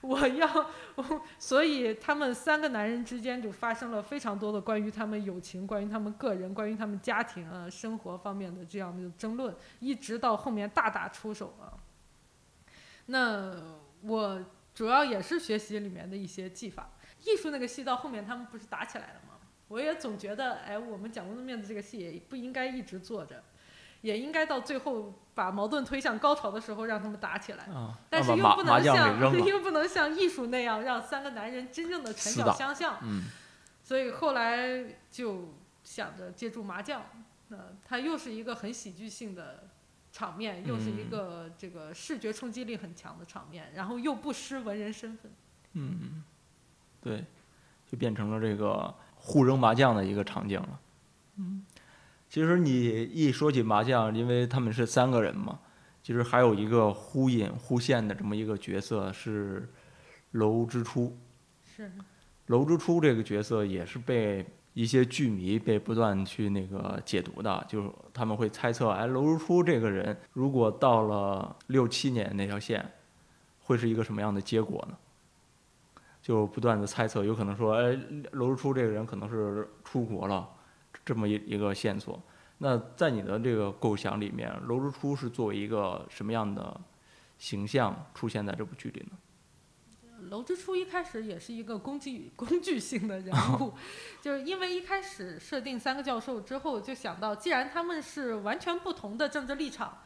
[0.02, 0.70] 我要，
[1.38, 11.76] 所以他们三个男人之间就发生了非常多的关于他们友情、关于他们个人、关于他们家庭啊、生活方面的这样的争论，一直到后面大打出手啊。
[13.06, 13.54] 那
[14.02, 14.44] 我
[14.74, 16.90] 主要也是学习里面的一些技法，
[17.24, 19.34] 艺术那个戏到后面他们不是打起来了吗？
[19.68, 23.42] 我也总觉得，哎，我们讲公的面子这个戏也不应该一直做着，
[24.00, 27.64] 也应该到最后把矛盾推向高潮的时候让他们打起来。
[27.72, 33.24] 啊，但是又不能像 又不能像艺术那样让三个男人真正的拳脚相向，嗯
[33.82, 37.02] 所以后来就想着借助麻将，
[37.48, 39.64] 那它又是一个很喜剧性的
[40.12, 45.32] 场面，又是一嗯个这个视觉冲击力很强的场面，然后又不失文人身份。
[45.72, 46.22] 嗯，
[47.00, 47.24] 对，
[47.90, 50.80] 就变成了这个互扔麻将的一个场景了。
[51.36, 51.64] 嗯，
[52.30, 55.58] 其实你一说起麻将，因为他们是三个人嘛，
[56.00, 59.68] 其实还有一个忽隐忽现的这么一个角色是
[60.30, 61.18] 楼之初。
[61.64, 61.90] 是，
[62.46, 72.92] 楼之初这个角色也是被一些剧迷被不断去那个解读的，就是他们会猜测，哎，楼之初这个人如果到了六七年那条线，
[73.64, 74.96] 会是一个什么样的结果呢？
[76.22, 77.98] 就不断的猜测，有可能说，哎，
[78.30, 80.48] 楼之初这个人可能是出国了，
[81.04, 82.20] 这么一一个线索。
[82.58, 86.78] 那在你的这个构想里面，楼之初是作为一个什么样的
[87.38, 89.16] 形象出现在这部剧里呢？
[90.28, 93.72] 楼之初一开始也是一个工具工具性的人物，
[94.20, 100.02] 就是因为一开始设定三个教授之后，就想到既然他们是完全不同的政治立场，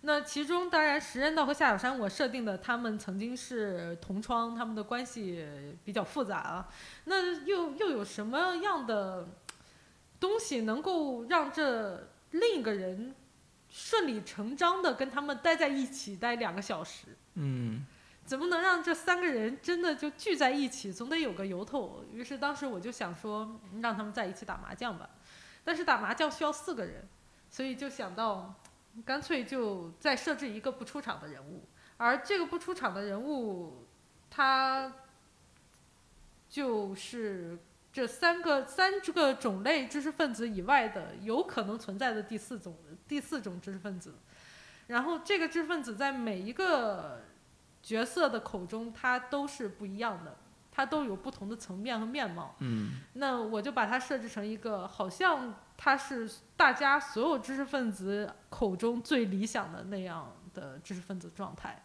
[0.00, 5.46] 那其中当然石人道和夏小山我设定的他们曾经是同窗，他们的关系
[5.84, 6.68] 比较复杂啊，
[7.04, 9.28] 那又又有什么样的
[10.20, 13.14] 东西能够让这另一个人
[13.68, 17.06] 顺理成章的跟他们待在一起待两个小时？
[17.34, 17.84] 嗯
[18.26, 20.92] 怎么能让这三个人真的就聚在一起？
[20.92, 22.04] 总得有个由头。
[22.12, 25.10] 于是当时我就想说，让他们在一起打麻将吧。
[25.64, 27.08] 但是打麻将需要四个人，
[27.50, 28.54] 所以就想到，
[29.04, 31.64] 干脆就再设置一个不出场的人物。
[31.96, 33.84] 而这个不出场的人物，
[34.30, 34.92] 他
[36.48, 37.58] 就是
[37.92, 42.76] 这三个三个种类知识分子以外的有可能存在的第四种
[43.08, 44.14] 第四种知识分子。
[44.86, 47.22] 然后这个知识分子在每一个
[47.82, 50.36] 角色的口中，它都是不一样的，
[50.70, 52.54] 它都有不同的层面和面貌。
[52.60, 61.82] 嗯那我就把它设置成一个，好像它是大家所有知识分子口中最理想的那样的知识分子状态。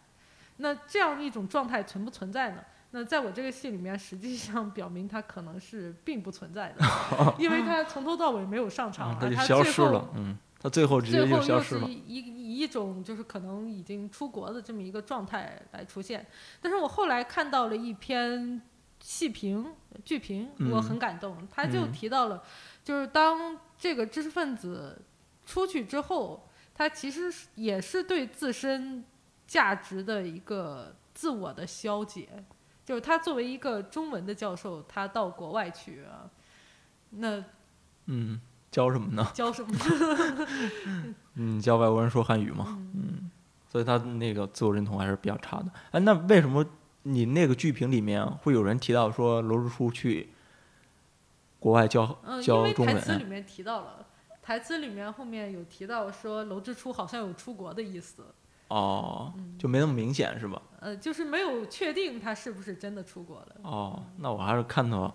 [0.57, 2.63] 那这样一种状态存不存在呢？
[2.97, 6.85] 那在我这个戏里面，实际上表明他可能是并不存在的，
[7.37, 16.25] 因为他从头到尾没有上场，啊，他就它最后消失了，嗯，他最后直接就最后又消失了，是以以以一种就是可能已经出国的这么一个状态来出现。
[16.61, 18.61] 但是我后来看到了一篇
[19.01, 19.73] 戏评
[20.05, 22.41] 剧评，我嗯很感动，他就嗯提到了，
[22.81, 25.01] 就是当这个知识分子
[25.45, 29.03] 出去之后，他其实也是对自身
[29.45, 32.29] 价值的一个自我的消解。
[32.85, 36.29] 就是他作为一个中文的教授，他到国外去啊，
[37.09, 37.43] 那
[38.05, 39.27] 嗯，教什么呢？
[39.33, 39.73] 教什么？
[41.33, 43.31] 嗯，教外国人说汉语嘛，嗯，
[43.67, 45.65] 所以他那个自我认同还是比较差的。
[45.91, 46.63] 哎，那为什么
[47.01, 50.29] 你那个剧评里面会有人提到说娄之初去
[51.59, 52.95] 国外教嗯，因教为中文？
[52.95, 54.05] 台词里面提到了，
[54.43, 58.23] 台词里面后面有提到说娄之初好像有出国的意思，
[58.67, 60.61] 哦，嗯就没那么明显是吧？
[60.79, 63.55] 呃，就是没有确定他是不是真的出国了。
[63.63, 65.13] 哦，那我还是看的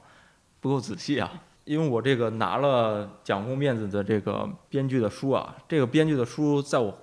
[0.61, 6.97] 不够仔细啊，因为我这个拿了蒋公面子的这个编剧的书啊，这个编剧的书在我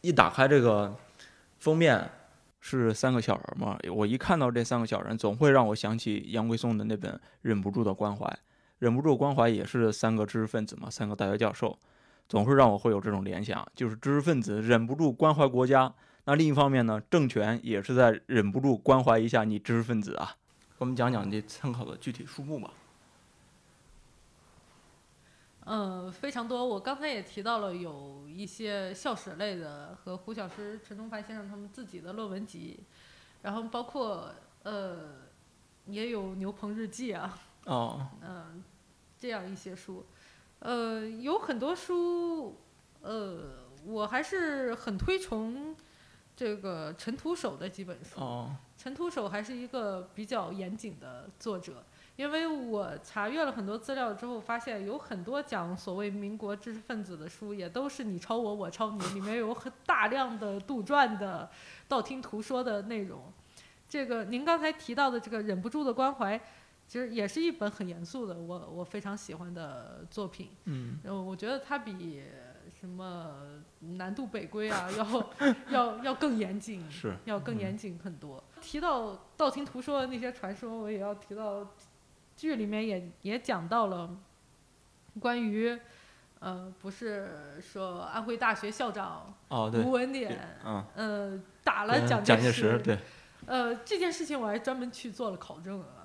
[0.00, 0.94] 一打开这个
[1.58, 2.10] 封面
[2.60, 8.26] 是三个小人嘛，我一看到这三个小人，总会让我想起杨贵松的那本《忍不住的关怀》，
[8.80, 11.78] 忍不住的关怀也是三个知识分子嘛，三个大学教授，
[12.28, 15.92] 总是让我会有这种联想，就是知识分子忍不住关怀国家，
[16.24, 20.36] 那另一方面呢，政权也是在忍不住关怀一下你知识分子啊。
[20.70, 22.70] 给我们讲讲这参考的具体数目吧。
[25.70, 26.64] 嗯，非常多。
[26.64, 32.80] 我刚才也提到了有一些校史类的和胡小石、陈东凡先生他们自己的论文集，
[33.42, 35.16] 然后包括呃，
[35.86, 38.62] 也有牛棚日记啊，哦，嗯、
[39.18, 40.06] 这样一些书，
[40.60, 42.56] 呃，有很多书，
[43.02, 43.54] 呃，
[43.86, 45.76] 我还是很推崇
[46.34, 48.20] 这个陈独守的几本书。
[48.20, 51.84] 哦，陈独守还是一个比较严谨的作者，
[52.16, 61.48] 因为我查阅了很多资料之后，发现有很多讲所谓民国知识分子的书，也都是你抄我，我抄你，里面有很大量的杜撰的、
[61.86, 63.32] 道听途说的内容。
[63.88, 66.38] 这个您刚才提到的这个忍不住的关怀，
[66.88, 70.48] 其实也是一本很严肃的，我我非常喜欢的作品。
[70.64, 72.22] 嗯，然后，我觉得它比
[72.80, 75.30] 什么南渡北归啊，要
[75.70, 78.42] 要要更严谨，是嗯要更严谨很多。
[78.60, 81.74] 提到道听途说的那些传说，我也要提到
[82.34, 84.16] 剧里面也也讲到了
[85.20, 85.78] 关于。
[86.40, 92.96] 呃，不是说安徽大学校长哦，对吴，文典，嗯，呃，打了蒋蒋介介石，对，
[93.44, 95.97] 呃，这件事情我还专门去做了考证啊，嗯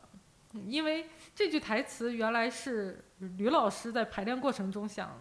[0.67, 3.03] 因为这句台词原来是
[3.37, 5.19] 吕老师在排练过程中想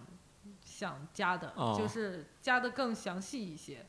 [0.64, 3.86] 想加的，哦就是加的更详细一些。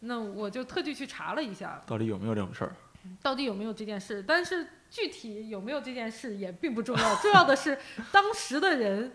[0.00, 2.72] 那我就特地去查了一下，到底有没有这种事儿？
[3.20, 4.22] 到底有没有这件事。
[4.22, 7.78] 但是具体有没有这件事也并不重要，重要的是
[8.12, 9.12] 当时的人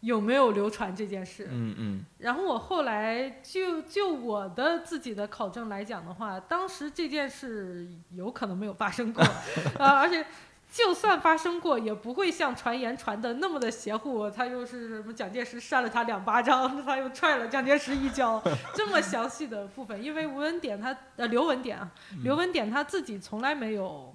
[0.00, 1.48] 有没有流传这件事。
[1.50, 9.22] 嗯嗯，然后我后来就就我的自己的考证来讲的话，当时这件事有可能没有发生过，
[9.78, 10.26] 啊，而且
[10.72, 14.30] 就算发生过，也不会像传言传的那么的邪乎。
[14.30, 18.42] 他又是什么蒋介石扇了他两巴掌，他又踹了蒋介石一脚，
[18.74, 21.90] 这么详细的部分，因为吴文典他呃刘文典啊，
[22.24, 24.14] 刘文典他自己从来没有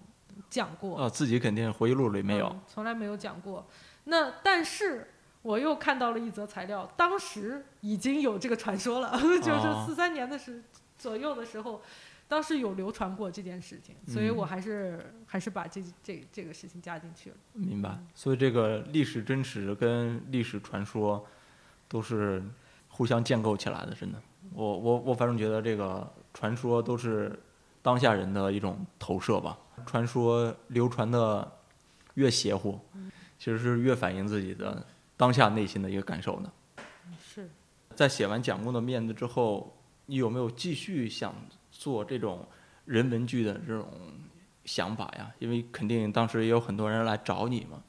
[0.50, 3.64] 讲过，哦，自己肯定回忆录里没有嗯，从来没有讲过。
[4.06, 10.64] 那但是我又看到了一则材料，当时已经有这个传说了， 就是哦四三年的时
[10.98, 11.84] 左右的时候，
[12.28, 17.36] 当时有流传过这件事情，所以嗯我还是、还是把这这这个事情加进去了。
[17.54, 17.98] 明白。
[18.14, 21.26] 所以这个历史真实跟历史传说
[21.88, 22.44] 都是
[22.90, 24.22] 互相建构起来的，真的。
[24.54, 27.38] 我我我反正觉得这个传说都是
[27.82, 29.58] 当下人的一种投射吧。
[29.86, 31.50] 传说流传的
[32.16, 32.80] 越邪乎，
[33.40, 36.52] 其实是越反映自己的当下内心的一个感受的。
[37.22, 37.50] 是，
[37.96, 41.34] 在写完《蒋公的面子》之后，你有没有继续想
[41.78, 42.46] 做这种
[42.86, 43.88] 人文剧的这种
[44.66, 45.32] 想法呀？
[45.40, 47.82] 因为肯定当时也有很多人来找你嘛，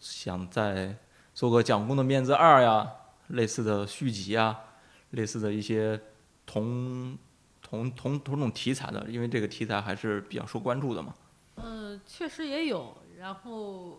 [0.00, 0.96] 想再
[1.34, 2.86] 做个《蒋公的面子二》呀，
[3.28, 4.58] 类似的续集呀，
[5.10, 6.00] 类似的一些
[6.44, 7.16] 同
[7.62, 11.14] 同同同种题材的，因为这个题材还是比较受关注的嘛。
[11.56, 13.98] 嗯，确实也有，然后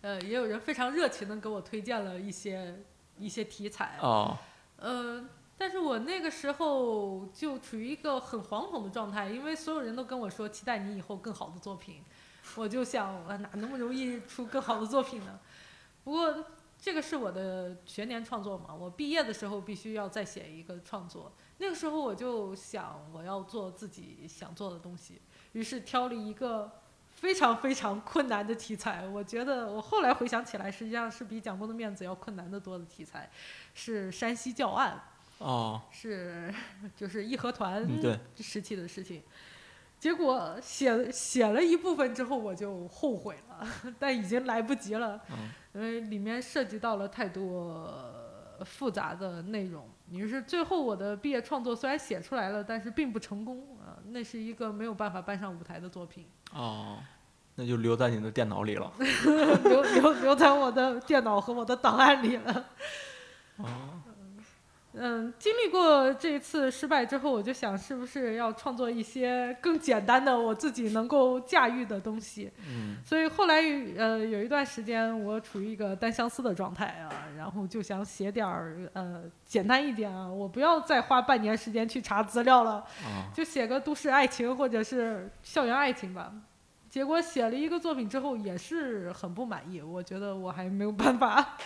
[0.00, 2.82] 呃，也有人非常热情的给我推荐了一些
[3.18, 3.96] 一些题材。
[4.00, 4.36] 哦，
[4.76, 5.24] 呃，
[5.60, 12.02] 但是我那个时候就处于一个很惶恐的状态，因为所有人都跟我说期待你以后更好的作品，
[12.56, 15.38] 我就想啊，哪那么容易出更好的作品呢？
[16.02, 16.46] 不过
[16.80, 21.30] 这个是我的学年创作嘛，我毕业的时候必须要再写一个创作。
[21.58, 25.20] 那个时候我就想我要做自己想做的东西，
[25.52, 26.72] 于是挑了一个
[27.10, 29.06] 非常非常困难的题材。
[29.06, 33.30] 我觉得我后来回想起来，实际上是比蒋公的面子要困难得多的题材，
[33.74, 34.98] 是山西教案。
[35.40, 36.52] 哦，是
[36.94, 37.86] 就是义和团
[38.36, 39.22] 时期的事情。
[39.98, 43.66] 结果写写了一部分之后，我就后悔了，
[43.98, 47.92] 但已经来不及了，嗯因为里面涉及到了太多
[48.64, 49.88] 复杂的内容。
[50.10, 56.98] 于是最后我的毕业创作虽然写出来了，但是并不成功啊，那是一个没有办法搬上舞台的作品，哦，
[57.54, 58.92] 那就留在你的电脑里了。
[59.64, 62.66] 留留留在我的电脑和我的档案里了。
[63.58, 63.68] 哦，
[65.02, 72.50] 嗯，经历过这一次失败之后，我就想是不是要创作一些更简单的、我自己能够驾驭的东西。
[72.68, 73.62] 嗯，所以后来
[73.96, 82.72] 呃有一段时间我处于一个单相思的状态啊，然后就想写点儿呃简单一点啊，我不要再花半年时间去查资料了，
[83.02, 86.30] 啊，就写个都市爱情或者是校园爱情吧。
[86.90, 91.56] 结果写了一个作品之后也是很不满意，我觉得我还没有办法。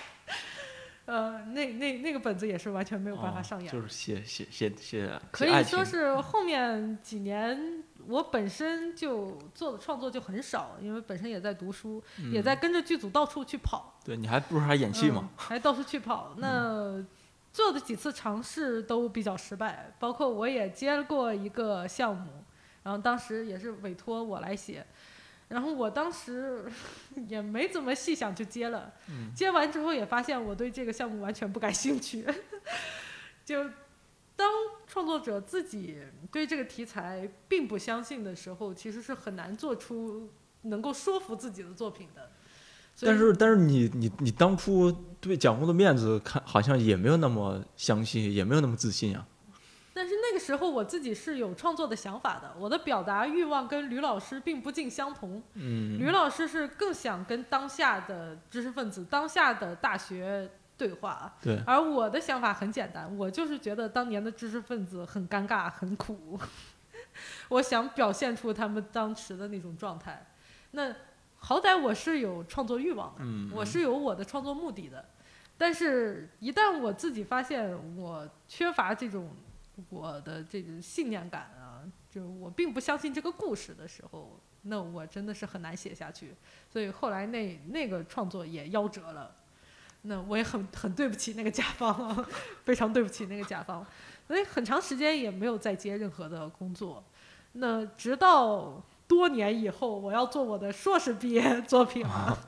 [1.07, 3.71] 呃，那那那个本子也是完全没有办法哦上演。
[3.71, 12.03] 就是写写写写，可以说是后面几年我本身就做的创作就很少，因为本身也在读书，
[12.33, 15.31] 也在嗯跟着剧组到处去跑，对，你还不是还演戏嗯吗？
[15.37, 16.35] 还到处去跑。
[16.39, 17.05] 那
[17.53, 22.45] 做的几次尝试都比较失败，包括我也接过一个项目，
[22.83, 24.85] 然后当时也是委托我来写，
[25.49, 26.65] 然后我当时
[27.29, 28.93] 也没怎么细想就接了，
[29.35, 32.25] 接完之后也发现我对这个项目完全不感兴趣，
[33.45, 33.65] 就
[34.37, 34.51] 当
[34.87, 35.99] 创作者自己
[36.33, 40.29] 对这个题材并不相信的时候，其实是很难做出
[40.63, 42.31] 能够说服自己的作品的。
[43.01, 44.91] 但是但是你你你当初
[45.21, 49.27] 对蒋红的面子看好像也没有那么相信，也没有那么自信啊。
[50.35, 55.41] 但是那个时候我自己是有创作的想法的，我的表达欲望跟吕老师并不尽相同。
[55.55, 66.37] 嗯吕老师是更想跟当下的知识分子、当下的大学对话，对，而我的想法很简单，我就是觉得当年的知识分子很尴尬、很苦，
[67.49, 70.27] 我想表现出他们当时的那种状态。
[70.73, 70.93] 那
[71.37, 75.05] 好歹我是有创作欲望的，嗯我是有我的创作目的的。
[75.57, 79.31] 但是，一旦我自己发现我缺乏这种
[79.91, 86.35] 我的这个信念感啊，就我并不相信这个故事的时候，那我真的是很难写下去。
[86.71, 89.37] 所以后来那那个创作也夭折了。
[90.07, 92.29] 那我也很很对不起那个甲方啊，
[92.63, 93.83] 非常对不起那个甲方，
[94.27, 97.03] 所以很长时间也没有再接任何的工作。
[97.53, 102.39] 那直到多年以后，我要做我的硕士毕业作品了，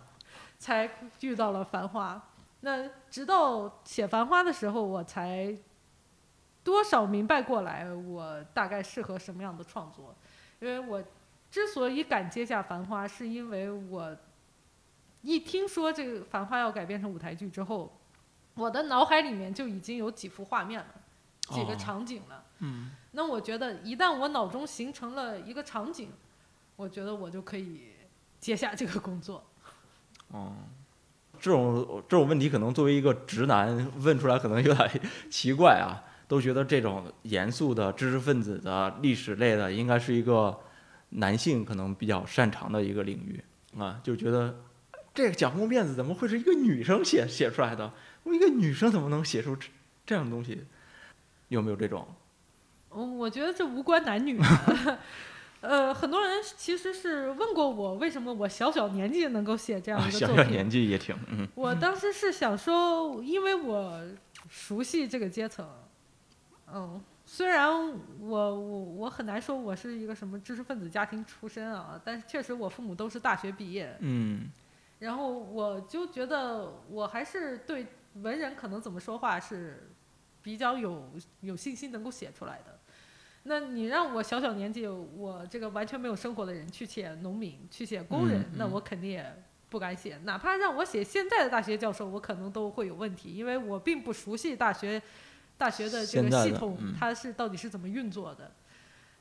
[0.59, 2.15] 才遇到了《繁花》。
[2.61, 5.57] 那直到写《繁花》的时候，我才
[6.67, 10.13] 多少明白过来，我大概适合什么样的创作。
[10.59, 11.01] 因为我
[11.49, 14.17] 之所以敢接下《繁花》，是因为我
[15.23, 17.97] 一听说这个《繁花》要改编成舞台剧之后，
[18.55, 20.89] 我的脑海里面就已经有几幅画面了，
[21.51, 22.43] 几个哦场景了。
[22.59, 26.11] 嗯那我觉得，一旦我脑中形成了一个场景，
[26.75, 27.93] 我觉得我就可以
[28.41, 29.43] 接下这个工作。
[30.33, 30.53] 哦，
[31.39, 35.01] 这种这种问题可能作为一个直男问出来可能有点
[35.31, 40.59] 奇怪啊，都觉得这种严肃的知识分子的历史类的应该是一个
[41.11, 43.43] 男性可能比较擅长的一个领域
[43.79, 44.63] 啊，就觉得
[45.15, 47.93] 这个蒋公辫子怎么会是一个女生写写出来的？
[48.25, 49.69] 我一个女生怎么能写出这
[50.05, 50.65] 这样的东西？
[51.49, 52.07] 有没有这种？
[52.91, 54.41] 嗯，我觉得这无关男女。
[55.63, 60.37] 呃，很多人其实是问过我，为什么我小小年纪能够写这样啊，一个作品？
[60.37, 64.01] 小小年纪也挺嗯我当时是想说，因为我
[64.49, 65.67] 熟悉这个阶层，
[66.73, 74.51] 嗯，虽然我我我很难说我是一个什么知识分子家庭出身啊，但是确实我父母都是大学毕业，嗯
[74.99, 79.91] 然后我就觉得我还是对文人可能怎么说话是
[80.43, 81.11] 比较有
[81.41, 82.79] 有信心能够写出来的。
[83.45, 89.25] 那你让我小小年纪，我这个完全没有生活的人去写农民，去写工人，嗯嗯那我肯定也
[89.69, 90.19] 不敢写。
[90.25, 95.01] 哪怕让我写现在的大学教授，我可能都会有问题，因为我并不熟悉大学
[95.59, 98.53] 大学的这个系统嗯，它是到底是怎么运作的。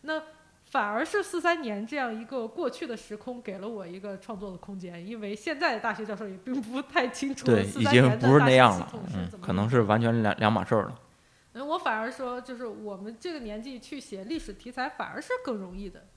[0.01, 0.21] 那
[0.65, 10.99] 反而是四三年这样一个过去的时空，给了我一个创作的空间，因为现在的大学教授也并不太清楚对，四已经三年的不是那样了嗯可能是完全两两码事儿了。
[11.53, 16.07] 嗯，我反而说，就是我们这个年纪去写历史题材，反而是更容易的，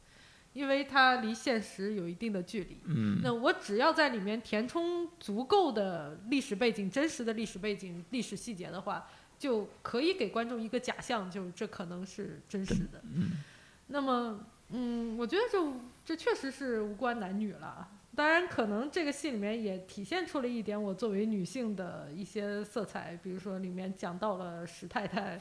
[0.53, 2.81] 因为它离现实有一定的距离。
[2.87, 9.07] 嗯那我只要在里面填充足够的历史背景、真实的历史背景、历史细节的话，
[9.39, 13.01] 就可以给观众一个假象，就这可能是真实的。
[13.15, 13.33] 嗯
[13.91, 15.73] 那么，嗯，我觉得这
[16.05, 17.89] 这确实是无关男女了。
[18.15, 25.41] 当然，可能这个戏里面也体现出了一点我作为女性的一些色彩，比如说里面讲到了石太太，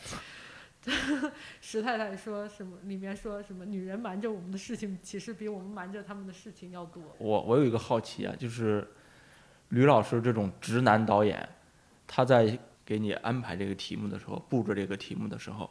[1.59, 2.77] 石太太说什么？
[2.83, 3.65] 里面说什么？
[3.65, 7.03] 女人瞒着我们的事情，其实比我们瞒着他们的事情要多。
[7.17, 8.87] 我我有一个好奇啊，就是
[9.69, 11.49] 吕老师这种直男导演，
[12.05, 12.57] 他在
[12.87, 15.69] 给你安排这个题目的时候，布置这个题目的时候，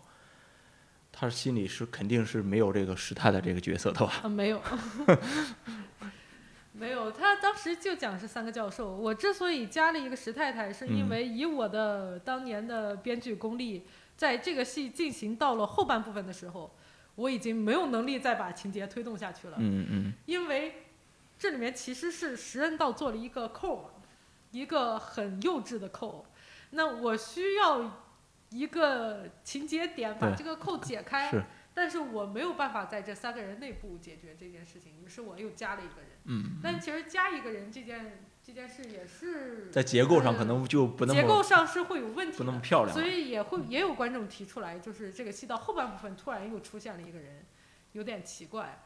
[1.11, 4.12] 他心里是肯定是没有这个石太太这个角色的吧？
[4.23, 4.61] 啊，没有，
[6.77, 7.11] 没有。
[7.11, 8.95] 他当时就讲是三个教授。
[8.95, 16.71] 我之所以加了一个石太太，是因嗯为以我的当年的编剧功力，在这个戏进行到了后半部分的时候，
[17.14, 19.57] 我已经没有能力再把情节推动下去了。
[19.59, 20.83] 嗯嗯因为
[21.39, 23.89] 这里面其实是石恩道做了一个扣嘛，
[24.51, 26.27] 一个很幼稚的扣。
[26.71, 28.03] 那我需要
[28.51, 31.43] 一个情节点把这个扣解开，是
[31.75, 36.11] 但是我没有办法在这三个人内部解决这件事情，于是我又加了一个人。
[36.25, 42.62] 嗯，但其实加一个人这件这件事也是在结构上可呃能就不那结构上是会有问题不那么的。
[42.62, 42.97] 漂亮。
[42.97, 47.45] 所以也会也有观众提出来，就是这个戏到后半部分突然又出现了一个人，
[47.93, 48.83] 有点奇怪。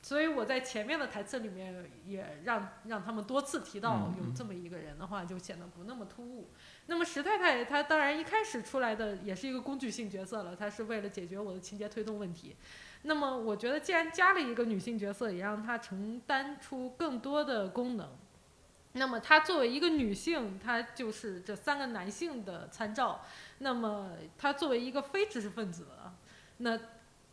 [0.00, 6.52] 所以我在前面的台词里面也让让他们多次提到有这么一个人的话，就显得不那么突兀。
[6.90, 12.56] 那么石太太她当然一开始出来的也是一个工具性角色了，她是为了解决我的情节推动问题。
[13.02, 18.10] 那么我觉得既然加了一个女性角色，也让她承担出更多的功能。
[18.92, 23.20] 那么她作为一个女性，她就是这三个男性的参照。
[23.58, 25.86] 那么她作为一个非知识分子，
[26.56, 26.80] 那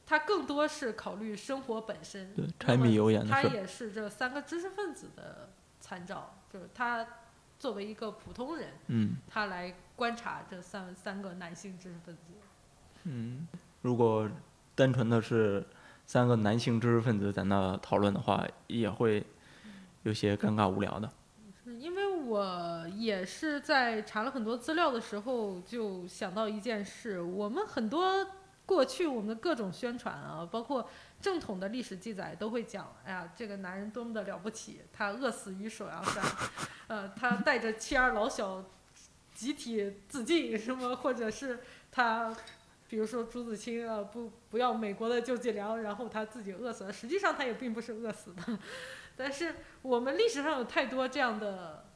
[0.06, 2.34] 她更多是考虑生活本身。
[2.34, 3.51] 对，柴米油盐的他事儿。
[3.51, 5.49] 也是这三个知识分子的
[5.80, 7.08] 参照，就是他
[7.58, 12.22] 作为一个普通人，嗯他来观察这三三个男性知识分子。
[13.03, 13.47] 嗯，
[13.82, 14.30] 如果
[14.74, 15.66] 单纯的是
[16.06, 19.26] 三个男性知识分子在那讨论的话，也会
[20.03, 21.10] 有些尴尬无聊的。
[21.64, 28.28] 是因为我也是在查了很多资料的时候，就想到一件事：我们很多
[28.66, 30.88] 过去我们的各种宣传啊，包括
[31.26, 36.23] 正统的历史记载都会讲，哎呀，这个男人多么的了不起，他饿死于首阳山，
[36.86, 38.63] 呃，他带着妻儿老小
[39.34, 41.61] 集体自尽，什么，或者是
[41.91, 42.32] 他。
[42.88, 46.93] 比如说朱自清啊，不不要美国的救济粮，然后他自己饿死了。
[46.93, 48.59] 实际上他也并不是饿死的，
[49.17, 51.88] 但是我们历史上有太多这样的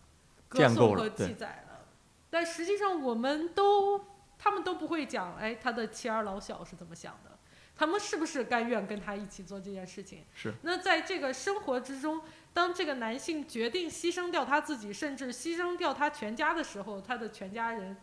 [0.48, 1.86] 歌颂和记载了，
[2.32, 4.04] 但实际上我们都
[4.40, 7.29] 他们都不会讲，哎，他的妻儿老小是怎么想的，
[7.80, 10.26] 他们是不是甘愿跟他一起做这件事情？
[10.36, 10.54] 是。
[10.64, 12.20] 那在这个生活之中，
[12.54, 17.96] 当这个男性决定牺牲掉他自己，甚至牺牲掉他全家的时候，他的全家人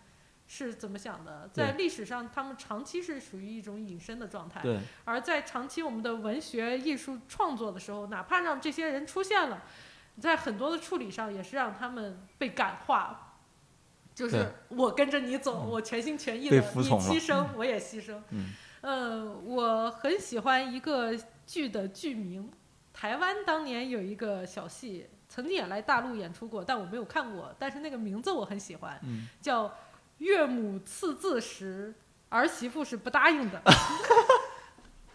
[0.46, 1.50] 是怎么想的？
[1.52, 4.62] 在历史上，他们长期是属于一种隐身的状态。
[4.62, 9.62] 对，而在长期我们的文学艺术创作的时候，哪怕让这些人出现了，
[10.18, 13.40] 在很多的处理上也是让他们被感化，
[14.14, 18.22] 就是我跟着你走，嗯我全心全意的，你牺牲我也牺牲。
[18.30, 18.54] 嗯
[18.86, 21.12] 呃，我很喜欢一个
[21.44, 22.48] 剧的剧名，
[22.94, 29.64] 台湾当年有一个小戏，曾经也来大陆演出过，但我没有看过，但是那个名字我很喜欢，嗯，叫
[30.18, 31.92] 《岳母刺字时，
[32.28, 33.60] 儿媳妇是不答应的》。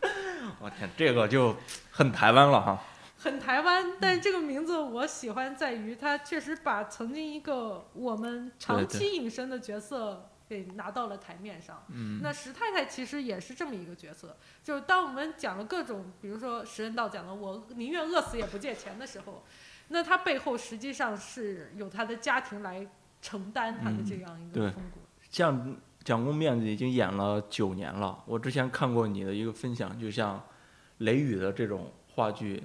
[0.59, 1.55] 我天，这个就
[1.91, 2.83] 很台湾了哈。
[3.17, 11.81] 很台湾，但这个名字我喜欢在于它确实把曾经一个我们长期隐身的角色给拿到了台面上。
[11.93, 19.45] 嗯，那石太太其实也是这么一个角色，就是当我们讲了各种，比如说石人道讲了我宁愿饿死也不借钱的时候，
[19.87, 22.85] 那他背后实际上是有他的家庭来
[23.21, 24.99] 承担他的这样一个风骨。
[25.29, 28.21] 像蒋公面子已经演了九年了。
[28.25, 30.43] 我之前看过你的一个分享，就像
[30.97, 32.61] 雷雨的这种话剧，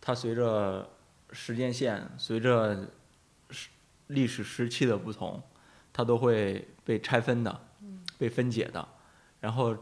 [0.00, 0.88] 它随着
[1.32, 2.88] 时间线、随着
[3.50, 3.70] 时
[4.06, 5.42] 历史时期的不同，
[5.92, 7.60] 它都会被拆分的、
[8.16, 8.88] 被分解的。
[9.40, 9.76] 然后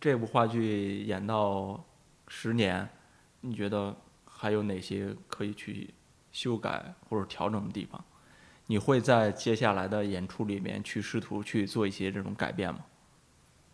[0.00, 1.78] 这部话剧演到
[2.26, 2.88] 十年，
[3.42, 3.94] 你觉得
[4.24, 5.92] 还有哪些可以去
[6.32, 8.02] 修改或者调整的地方？
[8.66, 12.80] 你会在接下来的演出里面去试图去做一些这种改变吗？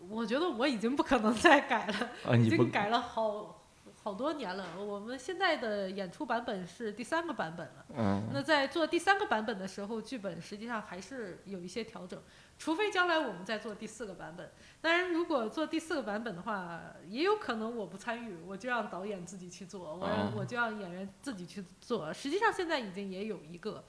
[0.09, 2.11] 我觉得我已经不可能再改了。
[2.27, 3.64] 啊，已经改了好
[4.05, 4.79] 好多年了。
[4.79, 7.87] 我们现在的演出版本是第三个版本了。
[7.97, 12.23] 嗯那在做第三个版本的时候，剧本实际上还是有一些调整，
[12.59, 14.53] 除非将来我们再做第四个版本。
[14.83, 22.13] 当然，如果做第四个版本的话，也有可能我不参与，我就让导演自己去做，我让哦我就让演员自己去做。
[22.13, 23.87] 实际上现在已经也有一个，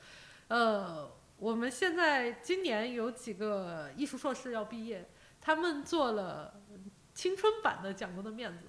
[0.48, 5.10] 呃，我们现在今年有几个艺术硕士要毕业，
[5.42, 6.62] 他们做了
[7.14, 8.64] 青春版的《蒋公的面子》。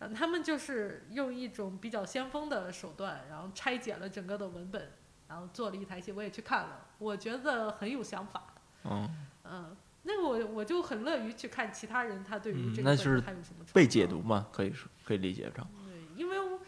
[0.00, 4.92] 呃，他们就是用一种比较先锋的手段，然后拆解了整个的文本，
[5.28, 8.42] 然后做了一台戏，我也去看了，我觉得很有想法。
[8.84, 9.08] 嗯，
[9.44, 15.66] 嗯，那个我我就很乐于去看其他人他对于嗯这个他有什么被解读嘛，可以说可以理解成。
[15.84, 16.58] 对，因为我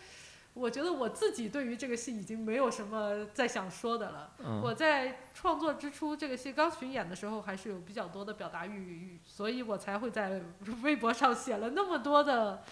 [0.53, 4.35] 我觉得我自己对于这个戏已经没有什么再想说的了。
[4.41, 10.43] 嗯我在创作之初，这个戏刚巡演的时候，还是有比较多的表达欲，所以我才会在
[10.85, 12.63] 微博上写了那么多的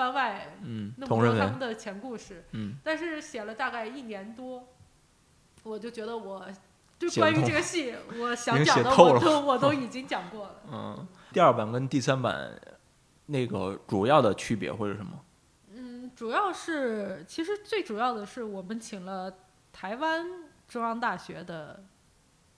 [0.00, 2.44] 番外，嗯，那么多他们，的前故事。
[2.52, 4.66] 嗯但是写了大概一年多，
[5.62, 6.46] 我就觉得我
[6.98, 10.54] 就关于这个戏， 我想讲的我都我都已经讲过了。
[10.72, 12.58] 嗯，第二版跟第三版
[13.26, 15.12] 那个主要的区别会是什么？
[15.74, 19.30] 嗯，主要是其实最主要的是我们请了
[19.70, 20.26] 台湾
[20.66, 21.84] 中央大学的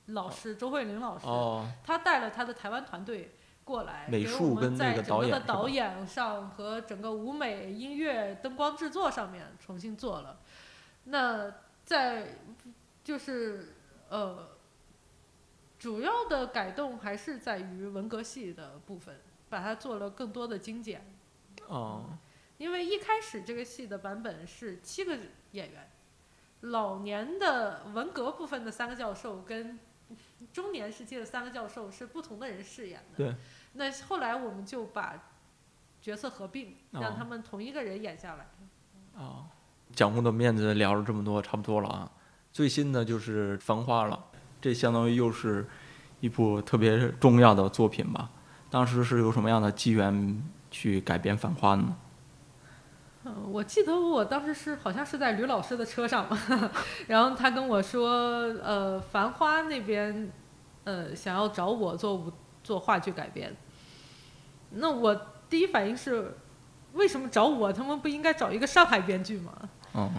[0.07, 3.35] 老师周慧玲老师，哦，他带了他的台湾团队
[3.65, 10.41] 过来，我们术跟那在整个的导演上和整个舞美、音乐、灯光制作上面重新做了。
[11.05, 11.53] 那
[11.85, 12.39] 在
[13.05, 13.75] 就是
[14.09, 14.49] 呃，
[15.79, 21.05] 主要的改动还是在于文革系的部分，把它做了更多的精简。
[21.69, 22.05] 哦，
[22.59, 25.17] 因为一开始这个戏的版本是七个
[25.53, 25.91] 演员，
[26.61, 29.79] 老年的文革部分的三个教授跟
[30.53, 33.17] 中年时期的三个教授是不同的人饰演的。
[33.17, 33.35] 对。
[33.75, 35.15] 那后来我们就把
[36.01, 38.47] 角色合并，让哦他们同一个人演下来。
[39.21, 39.47] 啊，
[39.95, 42.11] 蒋公的面子聊了这么多，差不多了啊。
[42.53, 44.25] 最新的就是《繁花》了，
[44.61, 45.67] 这相当于又是
[46.21, 48.31] 一部特别重要的作品吧。
[48.71, 51.97] 当时是有什么样的机缘去改编《繁花》呢？
[53.25, 56.39] 嗯，我记得我当时是好像是在吕老师的车上嘛，
[57.07, 58.11] 然后他跟我说，
[58.63, 60.31] 呃，繁花那边，
[60.85, 62.33] 呃，想要找我做舞
[62.65, 63.55] 做话剧改编。
[64.71, 65.15] 那我
[65.49, 66.35] 第一反应是，
[66.95, 67.73] 为什么找我？
[67.73, 69.53] 他们不应该找一个上海编剧吗？
[69.95, 70.11] 嗯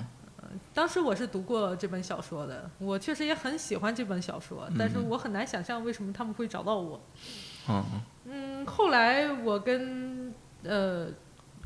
[0.71, 6.99] 当时我是读过这本小说的，我确实也很喜欢这本小说，但是嗯我很难想象为什么他们会找到我。
[7.69, 7.83] 嗯
[8.25, 10.33] 嗯，后来我跟
[10.63, 11.07] 呃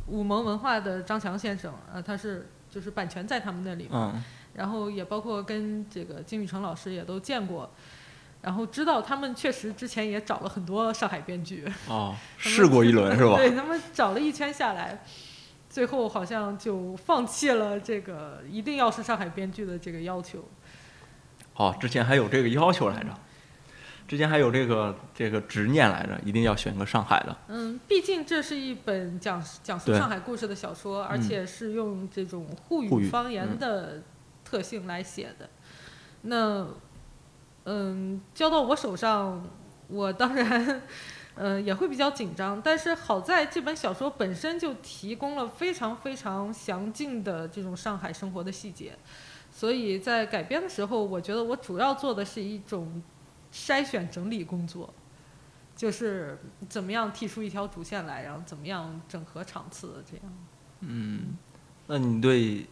[0.07, 7.69] 武盟文化的张强先生，呃，他是就是版权在他们那里嘛，嗯然后也包括跟这个金宇成老师也都见过，
[8.41, 13.35] 然后知道他们确实之前也找了很多上海编剧，哦， 试过一轮是吧？
[13.37, 15.03] 对他们找了一圈下来，
[15.69, 20.43] 最后好像就放弃了这个一定要是上海编剧的这个要求。
[21.55, 23.09] 哦，之前还有这个要求来着，
[24.07, 27.35] 之前还有这个这个执念来着，一定要选个上海的。
[27.49, 34.01] 嗯，毕竟这是一本讲讲述上海故事的小说，而嗯且是用这种沪沪语语方言嗯的
[34.45, 35.49] 特性来写的。
[36.21, 36.65] 那，
[37.65, 39.45] 嗯，交到我手上，
[39.89, 40.81] 我当然，
[41.35, 42.61] 嗯，也会比较紧张。
[42.61, 48.97] 但是好在这本小说本身就提供了非常非常详尽的这种上海生活的细节，
[49.51, 53.03] 所以在改编的时候，我觉得我主要做的是一种
[53.53, 54.93] 筛选整理工作。
[55.75, 60.33] 就是怎么样剔出一条主线来，然后怎么样整合场次，这样。
[60.79, 61.37] 嗯，
[61.85, 62.65] 那你对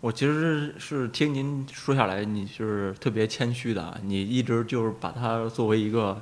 [0.00, 6.20] 我其实是听您说下来，你是特别谦虚的，你一直就是把它作为一个，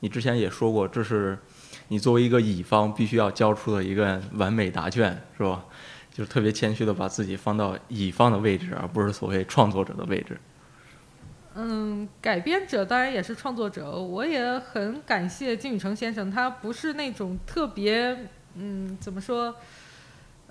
[0.00, 1.38] 你之前也说过，这是
[1.86, 5.64] 你作为一个乙方必须要交出的一个完美答卷，是吧？
[6.12, 10.40] 就是特别谦虚的把自己放到乙方的位置，而不是所谓创作者的位置。
[11.54, 19.54] 嗯，改编者当然也是创作者，我也很感谢金宇澄先生，他不是那种特别，嗯，怎么说，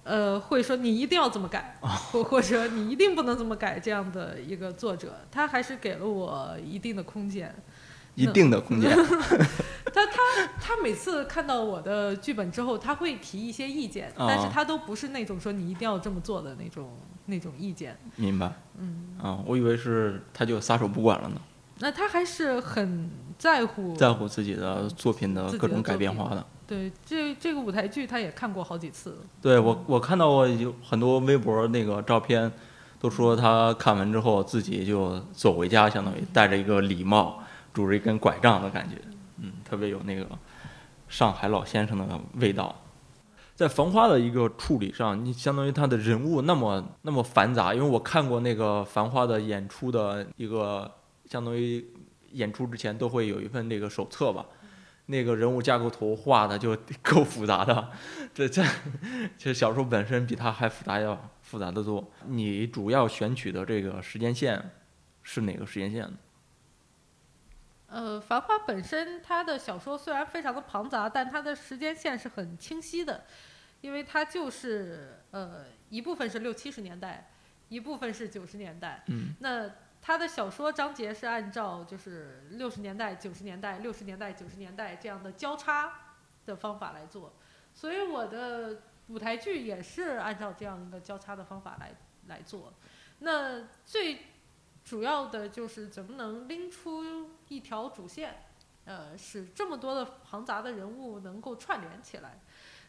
[0.04, 7.54] 呃，会说你一定要这么改，或或者你一定不能这么改这样的一个作者，他还是给了我一定的空间。
[8.14, 8.92] 一定的空间，
[9.94, 16.92] 他他他每次看到我的剧本之后，他会提一些意见，但是哦他都不是那种说你一定要这么做的那种
[17.26, 17.98] 那种意见。
[18.16, 18.52] 明白？
[18.78, 21.42] 嗯，啊，我以为是他就撒手不管了呢，
[21.80, 26.46] 那他还是很在乎在乎自己的作品的各种改变化的。
[26.68, 29.18] 对这这个舞台剧，他也看过好几次。
[29.42, 32.50] 对我，我看到过有很多微博那个照片，
[32.98, 37.44] 都说他看完之后自己就走回家，相当于戴着一个礼帽，
[37.74, 38.96] 拄着一根拐杖的感觉，
[39.40, 40.26] 嗯，特别有那个
[41.10, 42.74] 上海老先生的味道。
[43.56, 50.92] 在《繁花》的一个处理上，你相当于他的人物那么那么繁杂，因为我看过那个《繁花》的演出的一个，
[51.26, 51.86] 相当于
[52.32, 54.46] 演出之前都会有一份那个手册吧，
[55.06, 57.90] 那个人物架构图画的就 够复杂的，
[58.34, 58.64] 这这
[59.38, 62.04] 其实小说本身比它还复杂要复杂的多。
[62.28, 64.72] 你主要选取的这个时间线
[65.22, 66.14] 是哪个时间线呢？
[67.92, 73.26] 呃，《繁花》本身它的小说虽然非常的庞杂，但它的时间线是很清晰的，
[73.82, 77.30] 因为它就是呃一部分是六七十年代，
[77.68, 79.04] 一部分是九十年代。
[79.08, 79.70] 嗯那
[80.02, 85.94] 它的小说章节是按照就是六十年代、九十年代、六十年代、九十年代这样的交叉
[86.46, 87.34] 的方法来做，
[87.74, 91.94] 所以我的舞台剧也是按照这样一个交叉的方法来
[92.28, 92.74] 来做。
[93.20, 94.18] 那最
[94.84, 98.44] 主要的就是怎么能拎出一条主线，
[98.86, 102.40] 呃，使这么多的庞杂的人物能够串联起来。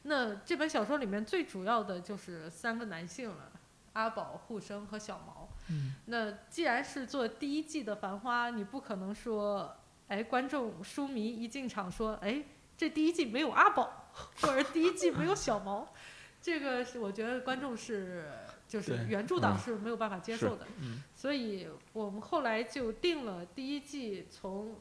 [0.04, 3.52] 那这本小说里面最主要的就是三个男性了，
[3.92, 5.48] 阿宝、护生和小毛。
[5.70, 9.76] 嗯那既然是做第一季的《繁花》，你不可能说，
[10.08, 12.42] 哎，观众书迷一进场说，哎，
[12.76, 15.92] 这第一季没有阿宝，或者第一季没有小毛，
[16.40, 18.28] 这个是我觉得观众是
[18.72, 20.66] 就是原著党嗯是没有办法接受的。
[20.80, 24.74] 嗯所以我们后来就定了第一季从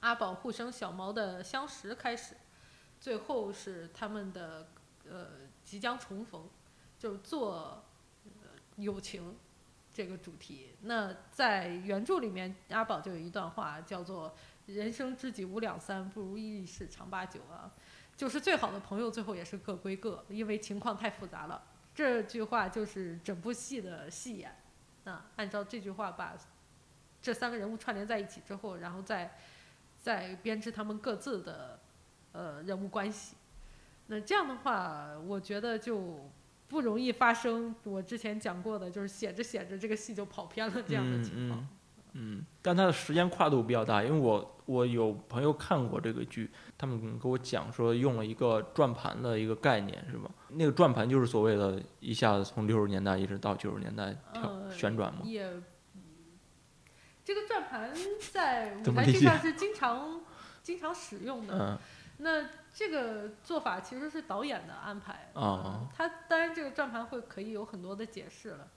[0.00, 2.34] 阿宝、互生、小毛的相识开始，
[2.98, 4.68] 最后是他们的
[5.06, 5.26] 呃
[5.62, 6.48] 即将重逢，
[6.98, 7.84] 就做、
[8.24, 9.36] 呃、友情
[9.92, 10.70] 这个主题。
[10.80, 14.34] 那在原著里面，阿宝就有一段话叫做
[14.64, 17.70] “人生知己无两三，不如意事长八九”啊。
[18.16, 21.62] 就是最好的朋友，最后也是各归各，因为情况太复杂了。
[21.94, 24.56] 这句话就是整部戏的戏眼。
[25.04, 26.34] 啊，按照这句话把
[27.20, 29.36] 这三个人物串联在一起之后，然后再
[30.00, 31.78] 再编织他们各自的
[32.32, 33.36] 呃人物关系。
[34.06, 36.30] 那这样的话，我觉得就
[36.68, 41.68] 不容易发生我之前讲过的，就是写着写着这个戏就跑偏了这样的情况。
[42.12, 50.30] 嗯，但它的时间跨度比较大，因为我我有朋友看过这个剧，他们跟我讲说用了一个转盘的一个概念，是吧？
[50.48, 55.20] 那个转盘就是所谓的一下子从六十年代一直到九十年代跳、呃旋转吗。
[55.24, 55.48] 也，
[57.24, 57.92] 这个转盘
[58.32, 60.20] 在舞台剧上是经常
[60.62, 61.58] 经常使用的。
[61.58, 61.78] 嗯
[62.18, 65.32] 那这个做法其实是导演的安排。
[65.32, 68.68] 哦呃他当然这个转盘会可以有很多的解释了。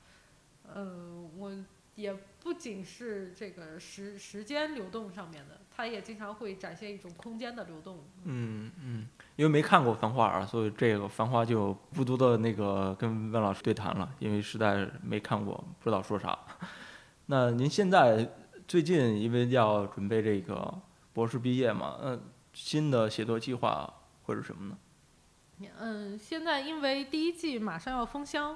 [0.73, 1.51] 呃，我
[1.97, 8.05] 也不仅是这个时时间流动上面的，它也经常会展现一种空间的流动。
[8.23, 16.37] 嗯嗯，因为没看过《繁花》啊，所以这个《繁花》就不多的那个跟万老师对谈了，因为实在没看过，不知道说啥。
[17.25, 18.31] 那您现在
[18.67, 20.73] 最近因为要准备这个
[21.13, 22.21] 博士毕业嘛，嗯、
[22.53, 23.91] 新的写作计划
[24.21, 24.77] 会是什么呢？
[25.79, 28.55] 嗯，现在因为第一季马上要封箱，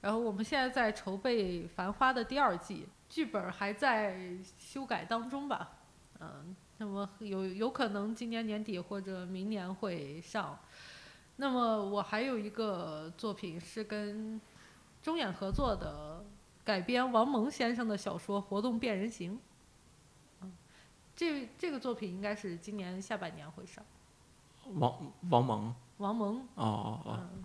[0.00, 5.72] 然后我们现在在筹备《繁花》的第二季，剧本还在修改当中吧。
[6.20, 10.58] 嗯，那么有有可能今年年底或者明年会上。
[11.36, 14.40] 那么我还有一个作品是跟
[15.02, 16.24] 中演合作的，
[16.64, 19.34] 改编王蒙先生的小说《活动变人形》。
[20.42, 20.52] 嗯，
[21.14, 23.84] 这这个作品应该是今年下半年会上。
[24.74, 27.44] 王王蒙王蒙，哦哦哦，嗯。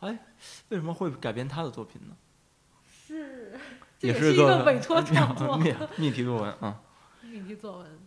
[0.00, 2.16] 为什么会改编他的作品呢？
[2.90, 3.52] 是，
[3.98, 6.80] 这也也是一个委托 创作 命命题作文啊。
[7.22, 7.98] 命题作文。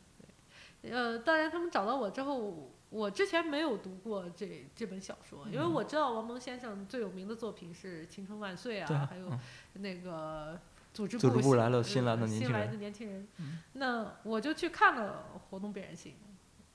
[0.81, 9.39] 对，呃，当然他们找到我之后，我之前没有读过这这本小说，因为嗯我知道王蒙先生最有名的作品是《青春万岁》对啊，还有嗯
[9.73, 10.59] 那个
[10.93, 13.27] 组织部新来了呃新来的年轻人新来的年轻人。
[13.39, 16.11] 嗯那我就去看了《活动变人形》，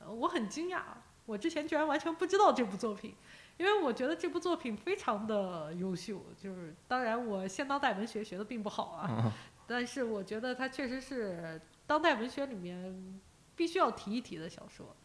[0.04, 0.80] 呃我很惊讶，
[1.26, 3.14] 我之前居然完全不知道这部作品。
[3.58, 9.32] 因为我觉得这部作品非常的优秀，就是当然我现当代文学学的并不好啊，嗯
[9.66, 13.20] 但是我觉得它确实是当代文学里面
[13.54, 14.96] 必须要提一提的小说。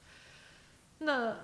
[1.00, 1.38] 那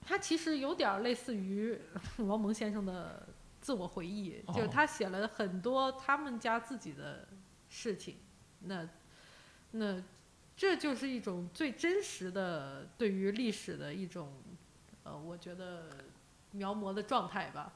[0.00, 1.76] 它其实有点儿类似于
[2.18, 3.26] 王蒙先生的
[3.60, 7.26] 自我回忆，就是哦他写了很多他们家自己的
[7.68, 8.18] 事情。
[8.60, 8.88] 那
[9.72, 10.00] 那
[10.56, 14.32] 这就是一种最真实的对于历史的一种
[15.04, 15.88] 呃，我觉得
[16.52, 17.72] 描摹的状态吧。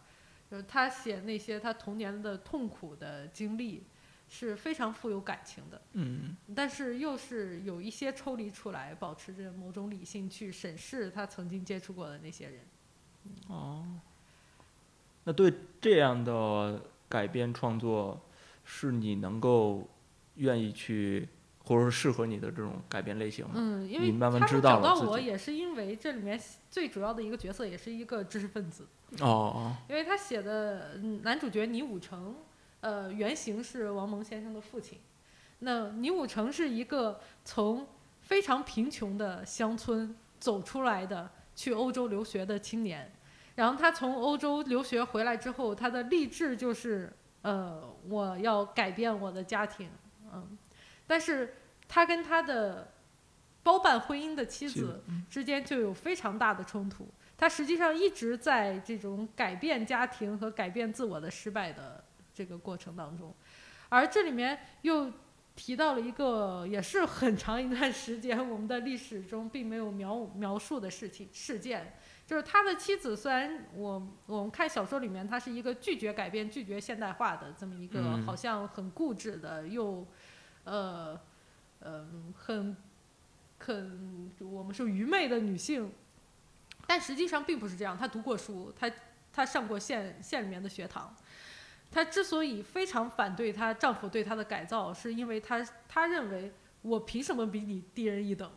[0.49, 3.83] 就是他写那些他童年的痛苦的经历，
[4.29, 12.61] 是非常富有感情的，嗯但是又是有一些抽离出来，保持着某种理性去审视他曾经接触过的那些人。
[13.49, 13.85] 哦，
[15.25, 18.21] 那对这样的改编创作，
[18.65, 19.89] 是你能够
[20.37, 21.29] 愿意去，
[21.67, 23.45] 或者说适合你的这种改编类型？
[23.53, 26.41] 嗯，因你为他慢慢知道们找到我也是因为这里面
[26.71, 28.87] 最主要的一个角色也是一个知识分子，
[29.19, 32.37] 哦哦，因为他写的嗯男主角倪武成，
[32.81, 35.01] 呃，原型是王蒙先生的父亲。
[35.59, 37.87] 那倪武成是一个从
[38.21, 43.11] 非常贫穷的乡村走出来的，去欧洲留学的青年。
[43.57, 47.13] 然后他从欧洲留学回来之后，他的励志就是，
[47.43, 49.91] 呃，我要改变我的家庭，
[50.33, 50.57] 嗯。
[51.07, 51.55] 但是
[51.89, 52.93] 他跟他的
[53.63, 57.09] 包办婚姻的妻子之间就有非常大的冲突。
[57.39, 62.03] 他实际上一直在这种改变家庭和改变自我的失败的
[62.33, 63.35] 这个过程当中，
[63.91, 65.13] 而这里面又
[65.55, 71.95] 提到了一个也是很长一段时间我们的历史中并没有描描述的事情事件，
[72.27, 78.23] 就是他的妻子虽然我我们看小说里面他是一个拒绝改变、拒绝现代化的这么一个嗯。
[78.25, 80.07] 好像很固执的又
[80.67, 81.19] 呃
[81.81, 82.77] 嗯很
[83.59, 85.91] 很我们说愚昧的女性，
[86.87, 87.97] 但实际上并不是这样。
[87.97, 88.91] 她读过书，她
[89.33, 91.15] 她上过县县里面的学堂。
[91.91, 96.53] 她之所以非常反对她丈夫对她的改造，是因为她她认为
[96.83, 98.51] 我凭什么比你低人一等？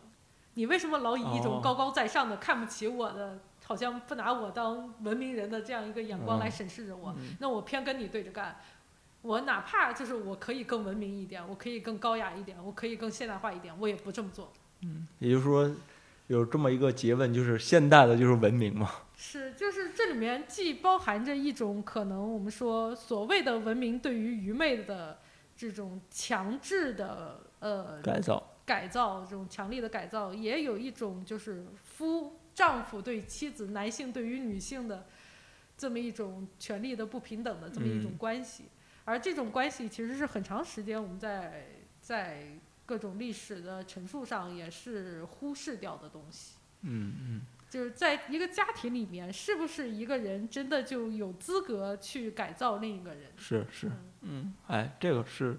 [0.54, 7.14] 你为什么老以一种哦高高在上的、看不起我的，好像不拿我当文明人的这样一个眼光来嗯审视着我？
[7.16, 8.60] 嗯那我偏跟你对着干。
[9.22, 14.52] 我哪怕就是我可以更文明一点，我可以更高雅一点，我可以更现代化一点，我也不这么做。
[14.82, 15.70] 嗯也就是说，
[16.28, 18.90] 有这么一个结论，就是现代的就是文明嘛。
[19.14, 25.18] 是，就是这里面既包含着一种可能我们说所谓的文明对于愚昧的
[25.54, 35.04] 这种强制的呃改造，改造，这种强力的改造，也有一种就是夫丈夫对妻子、男性对于女性的
[35.76, 38.64] 这么一种权利的不平等的这么一种嗯关系。
[39.10, 41.66] 而这种关系其实是很长时间我们在
[42.00, 42.46] 在
[42.86, 46.58] 各种历史的陈述上也是忽视掉的东西。
[46.82, 53.30] 嗯嗯就是在一个家庭里面，是不是一个人真的就有资格去改造另一个人？
[53.36, 55.58] 是是嗯嗯，哎，这个是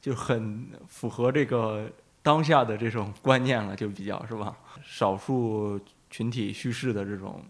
[0.00, 1.90] 就很符合这个
[2.22, 4.56] 当下的这种观念了，就比较是吧？
[4.82, 7.44] 少数群体叙事的这种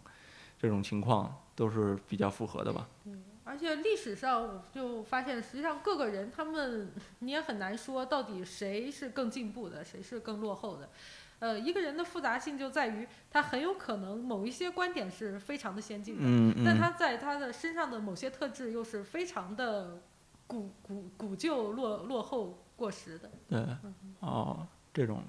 [0.59, 2.89] 这种情况都是比较符合的吧？
[3.05, 10.91] 嗯，而且历史上我就发现，实际上各个人他们你也很难说到底谁是更进步的，谁是更落后的。
[11.39, 20.03] 呃，一个人的复杂性就在于他很有可能某一些观点是非常的先进的，嗯嗯，但他在他的身上的某些特质又是非常的
[20.47, 23.31] 古古古旧、落落后、过时的。
[23.49, 25.23] 对嗯哦，这种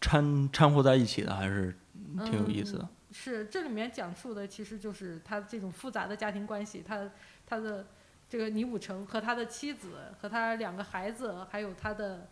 [0.00, 1.78] 掺掺和在一起的还是
[2.24, 2.82] 挺有意思的。
[2.82, 7.10] 嗯是这里面讲述的其实就是他这种复杂的家庭关系，他
[7.46, 7.86] 他的
[8.28, 12.28] 这个倪武成和他的妻子和他两个孩子，还有他的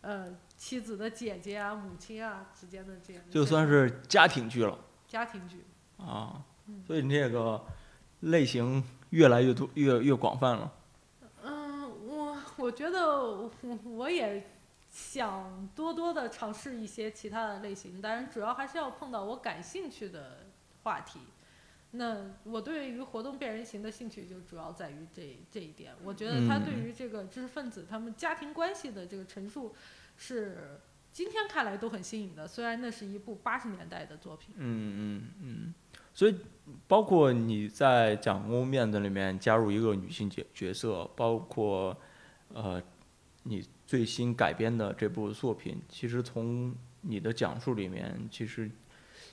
[0.00, 4.78] 呃妻子的姐姐啊、母亲啊之间的这样就算是家庭剧了
[5.08, 5.64] 家庭剧。
[5.98, 7.62] 啊嗯，所以你这个
[8.20, 10.72] 类型越来越多、越越广泛了。
[11.42, 13.50] 嗯，我我觉得我
[13.84, 14.46] 我也
[14.90, 20.48] 想多多的尝试一些其他的类型，当然主要还是要碰到我感兴趣的
[20.82, 21.20] 话题。
[21.92, 25.92] 那我对于活动变人形的兴趣就主要在于这这一点。
[26.04, 29.74] 我觉得他对嗯于这个知识分子他们家庭关系的这个陈述
[30.16, 30.80] 是
[31.12, 34.54] 今天看来都很新颖的，虽然那是一部八十年代的作品。
[34.56, 35.74] 嗯嗯嗯，
[36.14, 36.36] 所以
[36.86, 41.96] 包括你在《蒋公面子》里面加入一个女性角角色，包括
[42.54, 42.80] 呃
[43.42, 48.70] 你最新改编的这部作品，其实从你的讲述里面，其实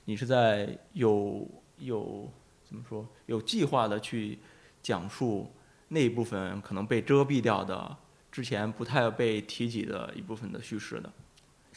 [0.04, 2.28] 你是在有有
[2.64, 4.36] 怎么说有计划的去
[4.82, 5.48] 讲述
[5.86, 7.96] 那一部分可能被遮蔽掉的。
[8.32, 11.12] 之前不太被提及的一部分的叙事的，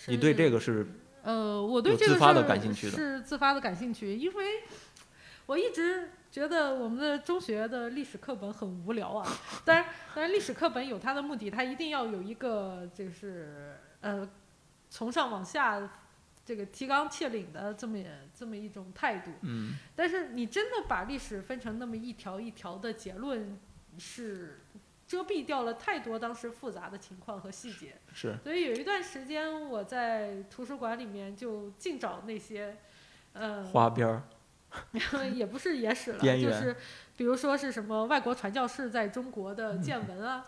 [0.07, 0.87] 你对这个是
[1.21, 4.45] 呃，我对这个是自发的感兴趣的是自发的感兴趣，因为
[5.45, 9.27] 我一直觉得我们的中学的历史课本很无聊啊。
[9.65, 9.85] 当然，
[10.15, 14.27] 当然历史课本有它的目的，它一定要有一个就是呃
[14.89, 15.89] 从上往下
[16.45, 17.99] 这个提纲挈领的这么
[18.33, 19.31] 这么一种态度。
[19.41, 23.59] 嗯但是你真的把历史分成那么一条一条的结论，
[23.97, 24.61] 是
[25.05, 27.97] 遮蔽掉了太多当时复杂的情况和细节。
[28.13, 32.77] 是所以有一段时间我在图书馆里面就净找那些，
[33.33, 34.23] 呃，花边儿，
[35.33, 36.75] 也不是野史了，就是
[37.17, 40.43] 比如说是什么外国传教士在中国的见闻啊，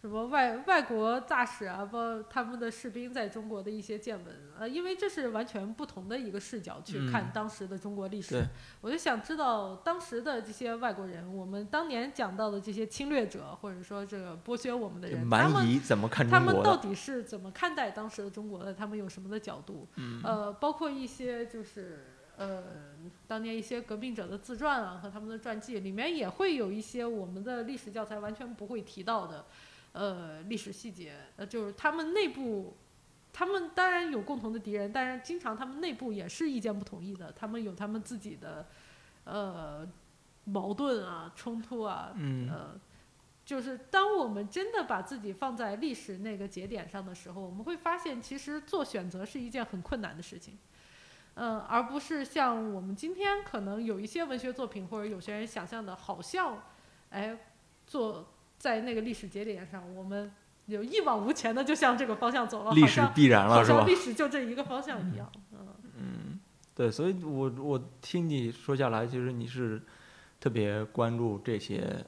[0.00, 4.26] 什么外外国大使啊，包括他们的士兵在中国的一些见闻，
[4.58, 8.46] 呃，因为这是完全不同的一个视角去看嗯当时的中国历史，对
[8.80, 16.62] 我就想知道当时的这些外国人，我们当年讲到的这些侵略者，或者说这个剥削我们的人，他们蛮夷怎么看他们？
[16.62, 18.74] 到底是怎么看待当时的中国的？
[18.74, 19.88] 他们有什么的角度？
[19.96, 22.62] 嗯呃，包括一些就是呃，
[23.26, 29.44] 当年一些革命者的自传啊和他们的传记里面也会有一些我们的历史教材完全不会提到的，
[29.92, 31.14] 呃，历史细节。
[31.36, 32.76] 呃，就是他们内部，
[33.32, 38.66] 他们当然有共同的敌人，但是经常他们内部也是意见不统一的，他们有他们自己的
[39.24, 39.84] 呃
[40.44, 42.80] 矛盾啊、冲突啊，嗯呃，
[43.44, 50.56] 就是当我们真的把自己放在历史那个节点上的时候，我们会发现，其实做选择是一件很困难的事情。
[51.40, 56.62] 嗯，而不是像我们今天可能有一些文学作品或者有些人想象的，好像，
[57.10, 57.38] 哎，
[57.86, 58.26] 做
[58.58, 60.32] 在那个历史节点上，我们
[60.66, 63.94] 有一往无前的就向这个方向走了，历史好像必然了是吧历？
[63.94, 65.30] 史就这一个方向一样。
[65.52, 65.66] 嗯，
[65.96, 66.40] 嗯，
[66.74, 69.80] 对，所以我我听你说下来，其实你是
[70.40, 72.04] 特别关注这些，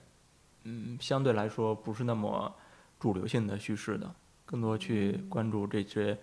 [0.65, 2.53] 嗯，相对来说不是那么
[2.99, 4.13] 主流性的叙事的，
[4.45, 6.19] 更多去嗯关注这些，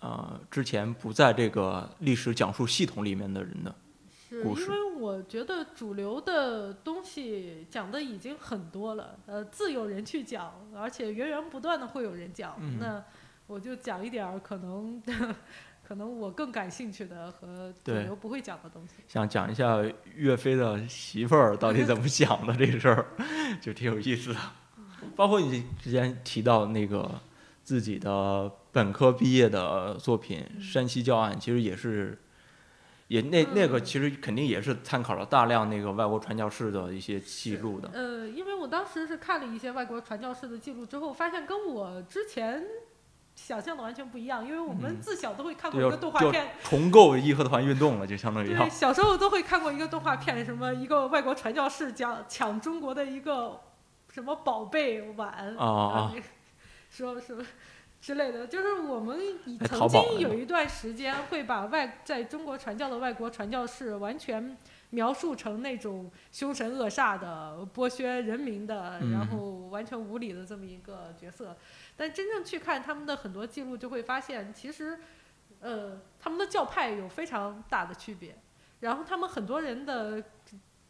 [0.00, 3.74] 呃，之前不在这个历史讲述系统里面的人的。
[4.42, 12.54] 故事因为我觉得主流的东西讲的已经很多了，呃，自有人去讲，而且源源不断的会有人讲。
[12.60, 13.02] 嗯那
[13.46, 15.02] 我就讲一点儿可能
[15.82, 18.96] 可能我更感兴趣的和主流不会讲的东西。
[19.08, 19.82] 想讲一下
[20.14, 23.06] 岳飞的媳妇儿到底怎么想的这个事儿，
[23.62, 24.40] 就挺有意思的。
[25.16, 27.18] 包括你之前提到那个
[27.68, 32.18] 自己的本科毕业的作品《山西教案》，其实也是，
[33.08, 37.90] 也那那个嗯其实肯定也是参考了大量那个外国传教士的一些记录的。
[37.92, 42.64] 呃，因为我当时是看了一些外国传教士的记录之后，发现跟我之前
[43.34, 53.60] 想象的完全不一样，因为我们嗯自小都会看过一个动画就片，重构义和团运动了，就相当于对，小时候都会看过一个动画片，什么一个外国传教士讲抢中国的一个
[54.08, 56.14] 什么宝贝碗啊
[56.98, 57.36] 说说
[58.00, 64.56] 之类的，就是我们以曾经有一段时间会把外在中国传教的外国传教士完全
[64.90, 71.56] 描述成那种凶神恶煞的、剥削人民的，嗯然后完全无理的这么一个角色。
[71.96, 74.98] 但真正去看他们的很多记录，就会发现其实，
[75.60, 78.36] 呃，他们的教派有非常大的区别，
[78.80, 80.22] 然后他们很多人的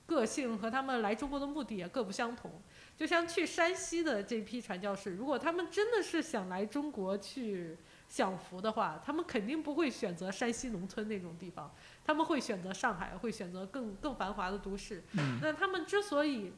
[0.06, 2.50] 个性和他们来中国的目的也各不相同。
[2.98, 11.72] 就像去山西的这批传教士，如果他们真的是想来中国去享福的话，他们肯定不会选择山西农村那种地方，
[12.04, 15.04] 他们会选择上海，会选择更更繁华的都市。
[15.12, 16.52] 嗯那他们之所以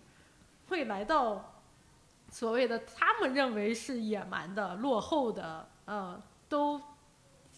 [0.68, 1.62] 会来到
[2.30, 6.80] 所谓的他们认为是野蛮的、落后的，呃，都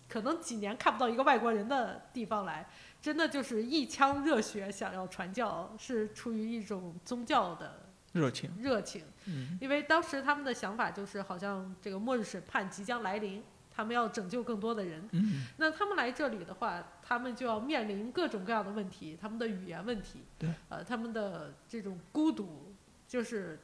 [0.09, 2.69] 可能几年看不到一个外国人的地方来，
[3.01, 9.03] 真的就是一腔热血想要传教，是出于一种宗教的热情，热情。
[9.27, 9.59] 嗯。
[9.61, 13.43] 因为当时他们的想法就是，好像这个末日审判即将来临，
[13.75, 15.09] 他们要拯救更多的人。
[15.13, 22.75] 嗯，那他们来这里的话，他们就要面临各种各样的问题，他们的语言问题，对，呃，他们的这种孤独，
[23.09, 23.59] 就是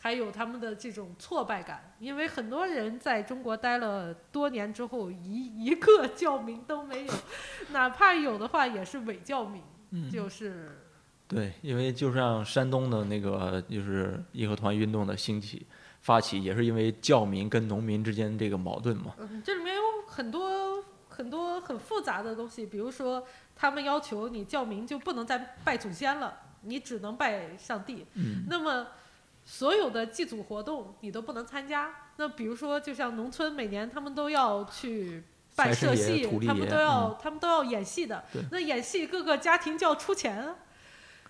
[0.00, 7.12] 还有他们的这种挫败感，因为很多人在中国待了多年之后，一 一个教名都没有，
[7.72, 10.10] 哪怕有的话也是伪教名，嗯。
[10.10, 10.78] 就是
[11.30, 15.64] 对，因为就像山东的那个就是义和团运动的兴起
[16.02, 19.14] 发起，也是因为教民跟农民之间这个矛盾嘛。
[19.18, 23.24] 嗯，这里面有很多很多很复杂的东西，比如说
[23.54, 28.04] 他们要求你教民就不能再拜祖先了，你只能拜上帝。
[28.14, 28.88] 嗯那么
[29.44, 31.94] 所有的祭祖活动你都不能参加。
[32.16, 35.22] 那比如说，就像农村每年他们都要去。
[35.56, 38.40] 办财神爷社戏他们都要，他们都要演戏的对。
[38.52, 40.54] 那演戏各个家庭就要出钱啊。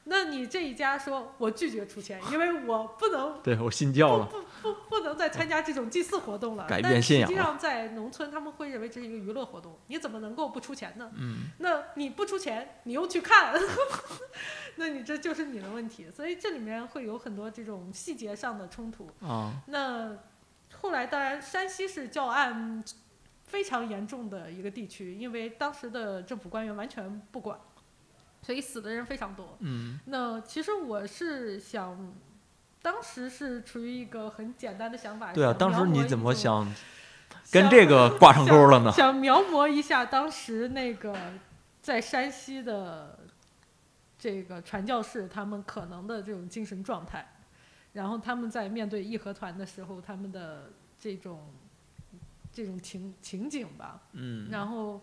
[0.04, 6.66] 那你这一家说，我拒绝出钱， 因为我不能 对我信教了，不不不能再参加这种祭祀活动了。
[6.66, 11.10] 改但变信仰实际上，在农村他们会认为这是一个娱乐活动，你怎么能够不出钱呢？
[11.16, 13.54] 嗯那你不出钱，你又去看，
[14.76, 16.10] 那你这就是你的问题。
[16.10, 19.10] 所以这里面会有很多这种细节上的冲突。
[19.20, 20.16] 啊，那
[20.80, 22.82] 后来当然，山西是教案
[23.44, 27.58] 非常严重的一个地区，因为当时的政府官员完全不管，
[28.42, 29.56] 所以死的人非常多。
[29.60, 32.12] 嗯那其实我是想，
[32.82, 35.32] 当时是处于一个很简单的想法。
[35.32, 36.72] 对啊，当时你怎么想
[37.50, 38.92] 跟这个挂上钩了呢？
[38.92, 41.14] 想描摹一下当时那个
[41.82, 43.18] 在山西的
[44.18, 47.26] 这个传教士他们可能的这种精神状态，
[47.92, 51.40] 然后他们在面对义和团的时候，他们的这种
[52.52, 54.00] 这种情情景吧。
[54.12, 55.00] 嗯，然后，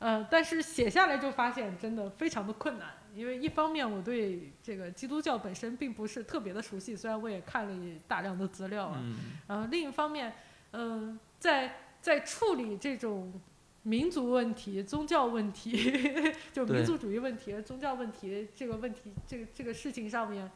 [0.00, 9.16] 呃，但是写下来就发现真的非常的困难，因为一方面我对这个基督教本身并不是特别的熟悉，虽然我也看了大量的资料啊，嗯。
[9.46, 10.32] 然后另一方面，
[10.72, 13.30] 嗯、在在处理这种
[13.82, 15.92] 民族问题、宗教问题，
[16.50, 20.50] 就民族主义问题、宗教问题这个问题，这个这个事情上面，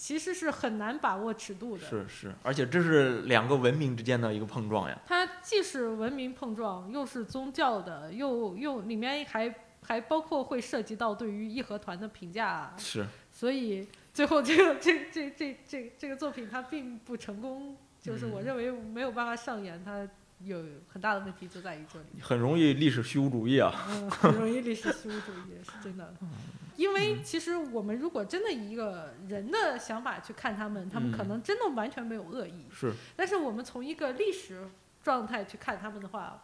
[0.00, 1.86] 其实是很难把握尺度的。
[1.86, 4.98] 是是，而且这是两个文明之间的一个碰撞呀。
[5.06, 20.08] 它既是文明碰撞，又是宗教的，又又里面还还包括会涉及到对于义和团的评价，是，所以最后这个这这这这这个作品它并不成功，就是我嗯认为没有办法上演，它
[20.44, 22.20] 有很大的问题就在于这里。
[22.20, 23.72] 很容易历史虚无主义啊。
[23.88, 26.14] 嗯，很容易历史虚无主义，是真的。
[26.22, 26.28] 嗯
[26.76, 32.64] 因为其实我们如果真的以一个人的想法去看他们，他们可嗯能真的完全没有恶意。
[32.72, 34.66] 是，但是我们从一个历史
[35.02, 36.42] 状态去看他们的话，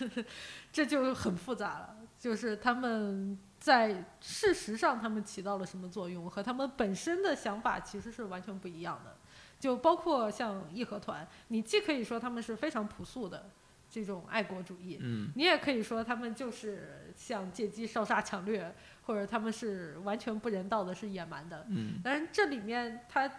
[0.70, 1.96] 这就很复杂了。
[2.18, 9.16] 就是他们在事实上他们起到了什么作用，和他们本身的想法其实是完全不一样的。
[9.60, 13.50] 就包括像义和团，你既可以说他们是非常朴素的
[13.88, 18.74] 这种爱国主义，嗯你也可以说他们就是像借机烧杀抢掠，
[19.04, 21.66] 或者他们是完全不人道的，是野蛮的。
[21.68, 23.30] 嗯但是这里面他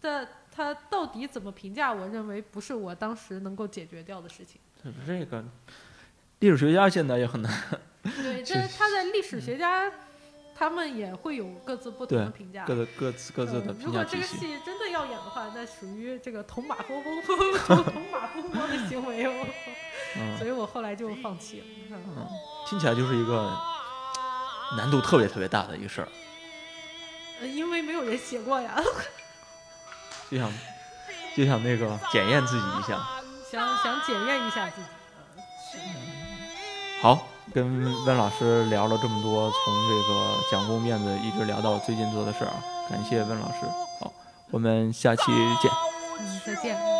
[0.00, 4.60] 的他到底怎么评价，我认为不是我当时能够解决掉的事情。
[4.82, 5.44] 这这个
[6.40, 7.52] 历史学家现在也很难。
[8.02, 9.90] 对， 是这他在历史学家，
[10.54, 12.64] 他们也会有各自不同的评价。
[12.64, 14.24] 各的各自各自的嗯评如果这个。
[14.24, 17.22] 戏真的要演的话，那属于这个捅马蜂蜂、
[17.84, 19.46] 捅马蜂窝的行为哦，
[20.38, 21.66] 所嗯以我后来就放弃了。
[21.90, 22.26] 嗯嗯，
[22.68, 23.56] 听起来就是一个
[24.76, 26.08] 难度特别特别大的一个事儿，
[27.40, 28.82] 呃因为没有人写过呀。
[30.30, 30.50] 就想
[31.36, 32.98] 就想那个检验自己一下。
[33.50, 34.86] 想想检验一下自己。
[37.02, 42.54] 好，跟温老师聊了这么多，从这个讲公面子一直聊到最近做的事啊，
[42.90, 43.66] 感谢温老师。
[44.00, 44.12] 好，
[44.50, 45.22] 我们下期
[45.60, 45.70] 见。
[46.18, 46.91] 嗯，再见。